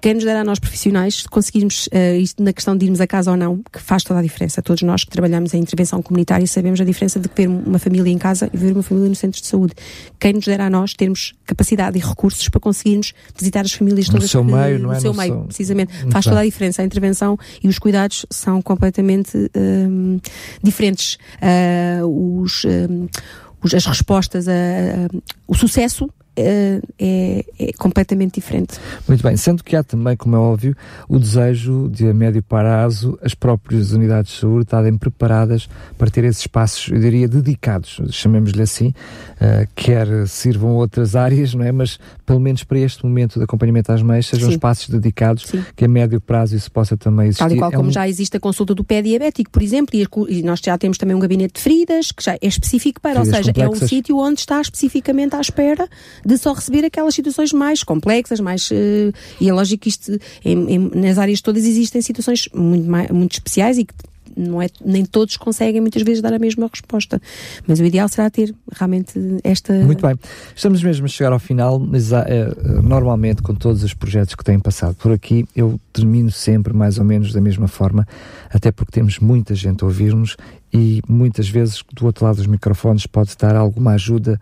[0.00, 3.06] Quem nos dará a nós profissionais, se conseguirmos eh, isto na questão de irmos a
[3.06, 4.62] casa ou não, que faz toda a diferença.
[4.62, 8.16] Todos nós que trabalhamos em intervenção comunitária sabemos a diferença de ver uma família em
[8.18, 9.74] casa e ver uma família nos centros de saúde.
[10.20, 14.14] Quem nos dará a nós termos capacidade e recursos para conseguirmos visitar as famílias No
[14.14, 14.94] todas seu que- meio, não é?
[14.94, 15.92] no seu No meio, seu- precisamente.
[15.98, 16.30] Muito faz bem.
[16.32, 16.82] toda a diferença.
[16.82, 20.20] A intervenção e os cuidados são completamente hum,
[20.62, 21.18] diferentes.
[21.42, 23.08] Ah, os, hum,
[23.64, 25.18] os- as respostas, a, a-
[25.48, 26.08] o sucesso eh,
[26.38, 28.78] é, é completamente diferente.
[29.06, 30.76] Muito bem, sendo que há também, como é óbvio,
[31.08, 36.24] o desejo de a médio prazo as próprias unidades de saúde estarem preparadas para ter
[36.24, 38.94] esses espaços, eu diria, dedicados, chamemos-lhe assim,
[39.40, 41.72] eh, quer sirvam outras áreas, não é?
[41.72, 44.54] Mas pelo menos para este momento de acompanhamento às mães, sejam Sim.
[44.54, 45.64] espaços dedicados, Sim.
[45.74, 47.40] que a médio prazo isso possa também existir.
[47.44, 49.94] Tal e qual É como um- já existe a consulta do pé diabético, por exemplo,
[49.96, 53.24] e, nós já temos também um gabinete de feridas, que já é específico para, ou
[53.24, 53.88] Feridas seja, é um complexas.
[53.88, 55.88] sítio onde está especificamente à espera
[56.28, 58.68] de só receber aquelas situações mais complexas, mais.
[58.70, 59.10] eh,
[59.40, 60.12] e é lógico que isto,
[60.44, 63.94] em- em- nas áreas todas existem situações muito, mai- muito especiais e que
[64.36, 67.20] não é, nem todos conseguem muitas vezes dar a mesma resposta.
[67.66, 69.12] Mas o ideal será ter realmente
[69.42, 69.72] esta.
[69.72, 70.16] Muito bem.
[70.54, 72.46] Estamos mesmo a chegar ao final, mas é,
[72.82, 77.04] normalmente com todos os projetos que têm passado por aqui, eu termino sempre mais ou
[77.04, 78.06] menos da mesma forma,
[78.50, 80.36] até porque temos muita gente a ouvir-nos
[80.72, 84.38] e muitas vezes do outro lado dos microfones pode dar alguma ajuda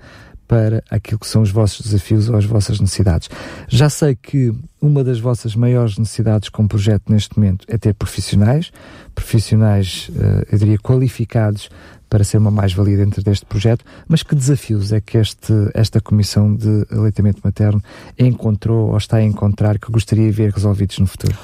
[0.47, 3.29] para aquilo que são os vossos desafios ou as vossas necessidades.
[3.69, 8.71] Já sei que uma das vossas maiores necessidades como projeto neste momento é ter profissionais,
[9.15, 11.69] profissionais, eh, eu diria, qualificados
[12.09, 16.55] para ser uma mais-valia dentro deste projeto, mas que desafios é que este, esta Comissão
[16.55, 17.83] de Aleitamento Materno
[18.19, 21.37] encontrou ou está a encontrar que gostaria de ver resolvidos no futuro?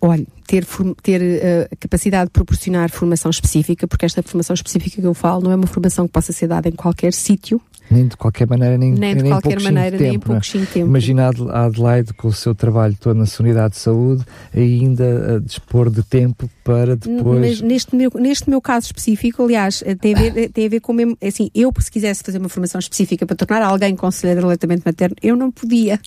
[0.00, 0.66] Olha, ter,
[1.02, 5.52] ter uh, capacidade de proporcionar formação específica, porque esta formação específica que eu falo não
[5.52, 7.60] é uma formação que possa ser dada em qualquer sítio,
[7.90, 10.86] nem de qualquer maneira, nem, nem de nem qualquer maneira, nem em pouquinho tempo.
[10.86, 14.24] Imagina a Adelaide com o seu trabalho todo na sua unidade de saúde,
[14.54, 17.40] ainda a dispor de tempo para depois.
[17.40, 20.68] Mas neste meu, neste meu caso específico, aliás, eh, tem a ver, eh, tem a
[20.70, 21.16] ver com mesmo.
[21.20, 24.82] É assim, eu, se quisesse fazer uma formação específica para tornar alguém conselheiro de aleitamento
[24.84, 26.00] materno, eu não podia,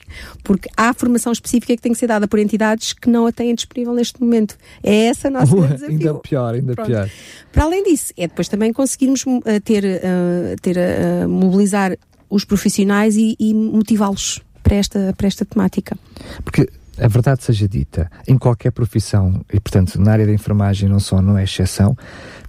[0.44, 3.54] porque há formação específica que tem que ser dada por entidades que não a têm
[3.54, 4.58] disponível neste momento.
[4.82, 5.90] É essa a nossa uh, desafio.
[5.90, 6.88] Ainda pior, ainda Pronto.
[6.88, 7.10] pior.
[7.52, 11.96] Para além disso, é depois também conseguirmos uh, ter, uh, ter uh, mobilizar
[12.30, 15.96] os profissionais e, e motivá-los para esta, para esta temática.
[16.44, 16.68] Porque
[17.00, 21.22] a verdade seja dita, em qualquer profissão, e portanto na área da enfermagem não só
[21.22, 21.96] não é exceção,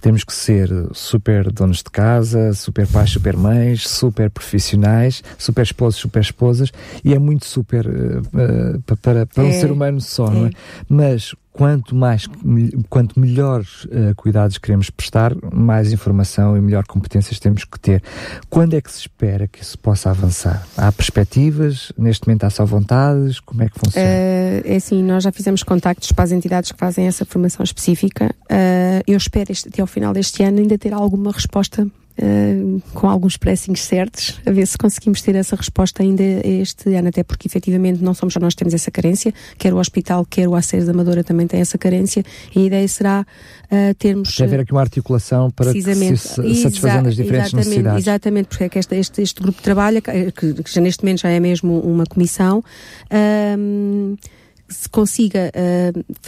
[0.01, 5.99] temos que ser super donos de casa, super pais, super mães, super profissionais, super esposos,
[5.99, 6.71] super esposas,
[7.03, 10.31] e é muito super uh, para, para é, um ser humano só, é.
[10.31, 10.51] não é?
[10.87, 12.27] Mas quanto mais,
[12.89, 18.01] quanto melhores uh, cuidados queremos prestar, mais informação e melhor competências temos que ter.
[18.49, 20.65] Quando é que se espera que isso possa avançar?
[20.77, 21.91] Há perspectivas?
[21.97, 23.39] Neste momento há só vontades?
[23.39, 24.07] Como é que funciona?
[24.07, 28.33] Uh, é assim, nós já fizemos contactos para as entidades que fazem essa formação específica.
[28.43, 31.87] Uh, eu espero este, até ao final deste ano ainda ter alguma resposta
[32.21, 37.07] Uh, com alguns pressings certos, a ver se conseguimos ter essa resposta ainda este ano,
[37.07, 40.53] até porque efetivamente não somos só nós temos essa carência, quer o hospital, quer o
[40.53, 42.21] Aceres da Amadora também tem essa carência,
[42.53, 43.25] e a ideia será
[43.71, 44.35] uh, termos...
[44.35, 48.03] Tem haver aqui uma articulação para que se satisfazendo as diferentes exatamente, necessidades.
[48.03, 51.21] Exatamente, porque é que este, este, este grupo de trabalho, que, que, já neste momento
[51.21, 54.17] já é mesmo uma comissão, uh,
[54.67, 55.51] se consiga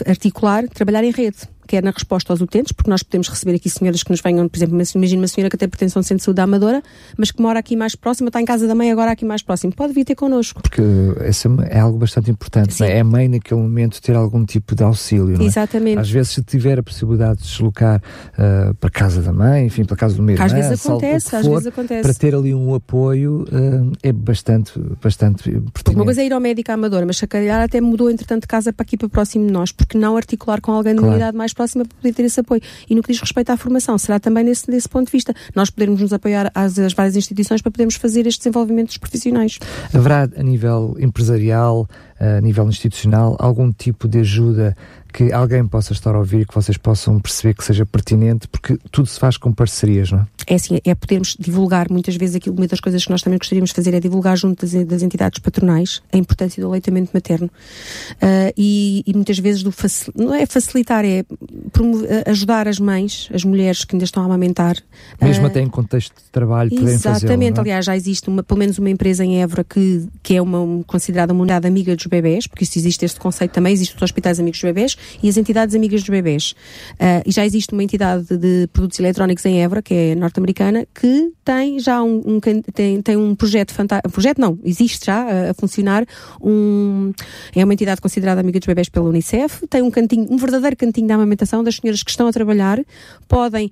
[0.06, 4.02] articular, trabalhar em rede quer na resposta aos utentes, porque nós podemos receber aqui senhoras
[4.02, 6.36] que nos venham, por exemplo, imagina uma senhora que tem pretensão de centro de saúde
[6.36, 6.82] da Amadora,
[7.16, 9.72] mas que mora aqui mais próxima, está em casa da mãe agora aqui mais próximo.
[9.74, 10.62] Pode vir ter connosco.
[10.62, 10.82] Porque
[11.22, 12.98] esse é algo bastante importante, é?
[12.98, 13.00] é?
[13.00, 15.48] a mãe naquele momento ter algum tipo de auxílio, não é?
[15.48, 15.98] Exatamente.
[15.98, 18.00] Às vezes se tiver a possibilidade de deslocar
[18.32, 21.36] uh, para a casa da mãe, enfim, para a casa do meu Às vezes acontece,
[21.36, 22.02] às vezes acontece.
[22.02, 25.72] Para ter ali um apoio uh, é bastante, bastante pertinente.
[25.72, 28.42] Porque uma coisa é ir ao médico à Amadora, mas se calhar até mudou entretanto
[28.42, 31.08] de casa para aqui para próximo de nós, porque não articular com alguém claro.
[31.08, 32.60] de unidade mais próxima para poder ter esse apoio.
[32.88, 35.34] E no que diz respeito à formação, será também nesse, nesse ponto de vista.
[35.54, 39.58] Nós podermos nos apoiar às, às várias instituições para podermos fazer este desenvolvimento dos profissionais.
[39.92, 41.88] Haverá, a nível empresarial,
[42.18, 44.76] a nível institucional, algum tipo de ajuda
[45.12, 49.06] que alguém possa estar a ouvir que vocês possam perceber que seja pertinente, porque tudo
[49.06, 50.26] se faz com parcerias, não é?
[50.46, 53.76] É assim, é podermos divulgar muitas vezes aquilo, muitas coisas que nós também gostaríamos de
[53.76, 59.04] fazer é divulgar junto das, das entidades patronais a importância do aleitamento materno uh, e,
[59.06, 61.24] e, muitas vezes do facil, não é facilitar, é
[61.72, 64.76] promover, ajudar as mães, as mulheres que ainda estão a amamentar.
[65.20, 67.26] Mesmo uh, até em contexto de trabalho podem fazer.
[67.26, 67.60] Exatamente, é?
[67.60, 71.32] aliás já existe uma, pelo menos uma empresa em Évora que, que é uma considerada
[71.32, 74.58] uma unidade amiga dos bebés, porque isso existe este conceito também, existem os hospitais amigos
[74.58, 76.54] dos bebés e as entidades amigas dos bebés.
[76.92, 81.32] Uh, e já existe uma entidade de produtos eletrónicos em Évora, que é norte-americana, que
[81.44, 85.54] tem já um, um, tem, tem um projeto fantástico, projeto não, existe já a, a,
[85.54, 86.04] funcionar,
[86.40, 87.12] um,
[87.54, 91.06] é uma entidade considerada amiga dos bebés pela Unicef, tem um cantinho, um verdadeiro cantinho
[91.06, 92.80] de amamentação das senhoras que estão a trabalhar,
[93.28, 93.70] podem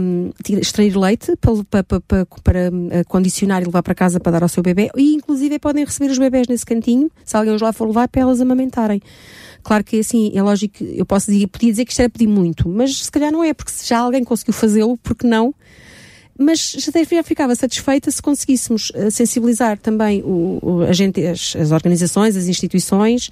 [0.00, 4.48] um, extrair leite para, para, para, para condicionar e levar para casa para dar ao
[4.48, 7.86] seu bebê e inclusive podem receber os bebés nesse cantinho, se alguém os lá for
[7.86, 9.00] levar, para elas amamentarem.
[9.62, 12.68] Claro que assim, é lógico, eu posso dizer, podia dizer que isto era pedir muito,
[12.68, 15.54] mas se calhar não é, porque se já alguém conseguiu fazê-lo, porque não?
[16.38, 21.70] Mas já ficava satisfeita se conseguíssemos eh, sensibilizar também o, o a gente, as, as
[21.70, 23.30] organizações, as instituições,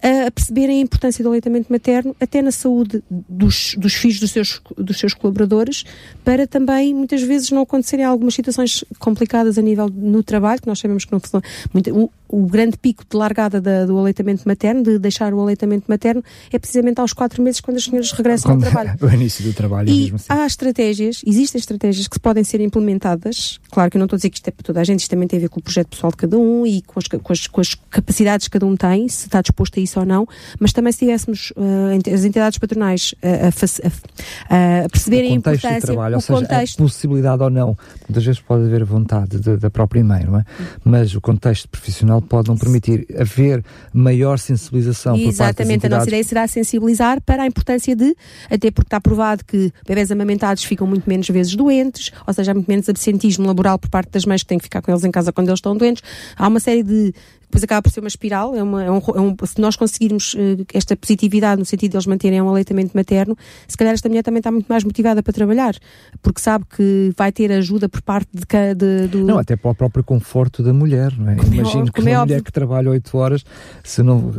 [0.00, 4.60] a perceberem a importância do aleitamento materno até na saúde dos, dos filhos dos seus,
[4.76, 5.84] dos seus colaboradores,
[6.24, 10.78] para também muitas vezes não acontecerem algumas situações complicadas a nível no trabalho, que nós
[10.78, 11.42] sabemos que não funciona.
[11.72, 15.84] Muito, o, o grande pico de largada da, do aleitamento materno, de deixar o aleitamento
[15.88, 16.22] materno,
[16.52, 18.98] é precisamente aos quatro meses quando as senhoras regressam Quando- ao trabalho.
[19.02, 20.26] o início do trabalho, E mesmo assim.
[20.28, 23.58] há estratégias, existem estratégias que podem ser implementadas.
[23.70, 25.10] Claro que eu não estou a dizer que isto é para toda a gente, isto
[25.10, 27.32] também tem a ver com o projeto pessoal de cada um e com as, com
[27.32, 30.26] as- com as capacidades que cada um tem, se está disposto a isso ou não.
[30.58, 31.52] Mas também se tivéssemos
[31.94, 36.14] ent- as entidades patronais eh, a, a- a perceberem a o contexto importância, de trabalho,
[36.14, 36.80] o ou seja, contexto.
[36.80, 37.76] a possibilidade ou não.
[38.08, 40.44] Muitas vezes pode haver vontade de- da própria mãe, não é?
[40.84, 45.88] Mas o contexto profissional pode não permitir haver maior sensibilização por parte das Exatamente, a
[45.88, 46.08] nossa entidades.
[46.08, 48.14] ideia será sensibilizar para a importância de,
[48.50, 52.54] até porque está provado que bebés amamentados ficam muito menos vezes doentes, ou seja, há
[52.54, 55.10] muito menos absentismo laboral por parte das mães que têm que ficar com eles em
[55.10, 56.02] casa quando eles estão doentes.
[56.36, 57.12] Há uma série de.
[57.48, 58.54] Depois acaba por ser uma espiral.
[58.54, 61.96] É uma, é um, é um- se nós conseguirmos eh, esta positividade no sentido de
[61.96, 63.36] eles manterem um aleitamento materno,
[63.66, 65.74] se calhar esta mulher também está muito mais motivada para trabalhar,
[66.22, 69.24] porque sabe que vai ter ajuda por parte de, ca- de- do.
[69.24, 71.36] Não, até para o próprio conforto da mulher, não é?
[71.36, 73.44] Como é Imagino óbvio- que é uma mulher que trabalha 8 horas,
[73.82, 74.30] se não,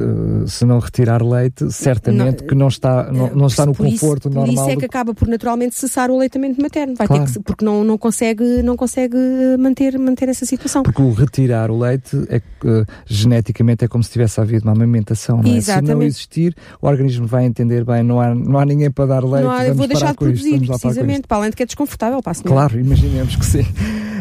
[0.43, 3.88] eh, se não retirar leite, certamente Não, que não está, não, não está no por
[3.88, 4.53] isso- conforto por normal.
[4.55, 6.93] isso é que acaba por naturalmente cessar o aleitamento materno.
[6.95, 7.26] Vai Claro.
[7.26, 9.18] ter que, porque não, não consegue, não consegue
[9.57, 10.84] manter, manter essa situação.
[10.84, 14.74] Porque o retirar o leite é que, eh, geneticamente é como se tivesse havido uma
[14.74, 15.62] amamentação, não é?
[15.62, 19.24] Se não existir, o organismo vai entender bem, não há, não há ninguém para dar
[19.24, 20.80] leite, não, há- vamos vou deixar parar de com isto, produzir, isto.
[20.80, 22.52] precisamente, para além de que é desconfortável para a senhora.
[22.54, 23.66] Claro, imaginemos que sim.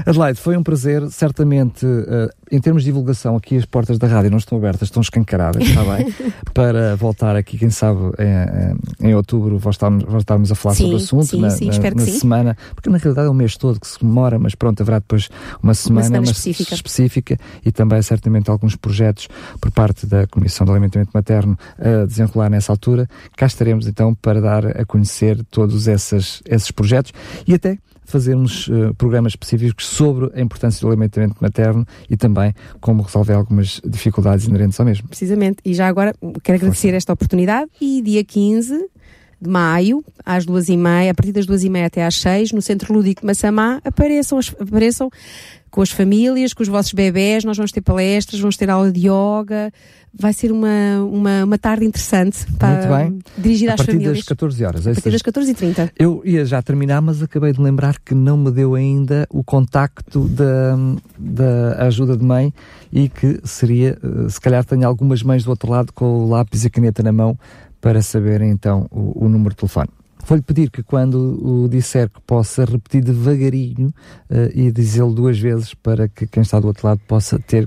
[0.07, 1.03] Adelaide, foi um prazer.
[1.11, 5.03] Certamente, eh, em termos de divulgação, aqui as portas da rádio não estão abertas, estão
[5.03, 6.15] escancaradas, está bem?
[6.55, 7.99] Para voltar aqui, quem sabe,
[9.01, 11.73] em, em outubro, voltarmos, voltarmos a falar Sim, sobre o assunto sim, na, sim, na-
[11.73, 12.19] espero que na sim.
[12.19, 15.29] semana, porque na realidade é o mês todo que se demora, mas pronto, haverá depois
[15.63, 16.75] uma semana, semana mas específica.
[16.75, 19.29] específica e também certamente alguns projetos
[19.61, 23.09] por parte da Comissão de Alimentamento Materno a desenrolar nessa altura.
[23.37, 27.13] Cá estaremos então para dar a conhecer todos essas, esses projetos
[27.47, 33.03] e até fazermos eh, programas específicos sobre a importância do alimentamento materno e também como
[33.03, 35.09] resolver algumas dificuldades inerentes ao mesmo.
[35.09, 35.59] Precisamente.
[35.63, 38.89] E já agora quero agradecer esta oportunidade e dia 15
[39.41, 42.53] de maio, às duas e meia, a partir das duas e meia até às seis,
[42.53, 45.11] no Centro Lúdico de Massamá, apareçam, apareçam
[45.71, 49.01] com as famílias, com os vossos bebés, nós vamos ter palestras, vamos ter aula de
[49.01, 49.73] yoga,
[50.13, 50.69] vai ser uma,
[51.03, 53.19] uma, uma tarde interessante para, bem.
[53.37, 54.17] dirigida a às partir famílias.
[54.17, 54.87] das 14 horas.
[54.87, 55.03] é a isso?
[55.03, 55.91] partir das 14h30.
[55.99, 60.27] Eu ia já terminar, mas acabei de lembrar que não me deu ainda o contacto
[60.29, 60.77] da,
[61.19, 62.53] da ajuda de mãe
[62.93, 66.65] e que seria, eh, se calhar tenho algumas mães do outro lado com o lápis
[66.65, 67.39] e a caneta na mão
[67.89, 69.89] para saberem então o, o número de telefone.
[70.27, 73.91] Vou-lhe pedir que quando o disser que possa repetir devagarinho
[74.29, 77.67] eh, e dizê-lo duas vezes para que quem está do outro lado possa ter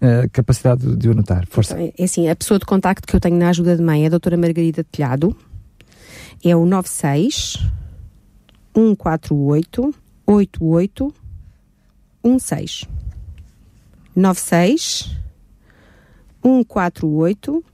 [0.00, 1.46] eh, capacidade de, o notar.
[1.46, 1.74] Força.
[1.74, 4.06] Então, é assim, a pessoa de contacto que eu tenho na ajuda de mãe é
[4.06, 5.36] a doutora Margarida Telhado,
[6.42, 7.58] é o 96
[8.74, 9.94] 148
[10.26, 12.88] 8816
[14.16, 15.14] 96
[16.42, 17.64] 148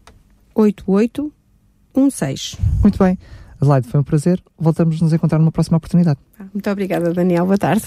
[1.94, 3.18] 8816 Muito bem.
[3.60, 4.42] Adelaide, foi um prazer.
[4.58, 6.18] Voltamos a nos encontrar numa próxima oportunidade.
[6.52, 7.46] Muito obrigada, Daniel.
[7.46, 7.84] Boa tarde.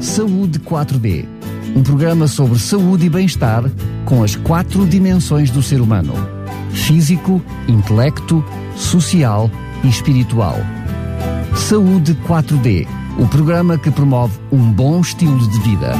[0.00, 1.26] Saúde 4D.
[1.74, 3.62] Um programa sobre saúde e bem-estar
[4.04, 6.12] com as quatro dimensões do ser humano:
[6.72, 8.44] físico, intelecto,
[8.76, 9.50] social
[9.82, 10.56] e espiritual.
[11.56, 12.86] Saúde 4D.
[13.18, 15.92] O programa que promove um bom estilo de vida.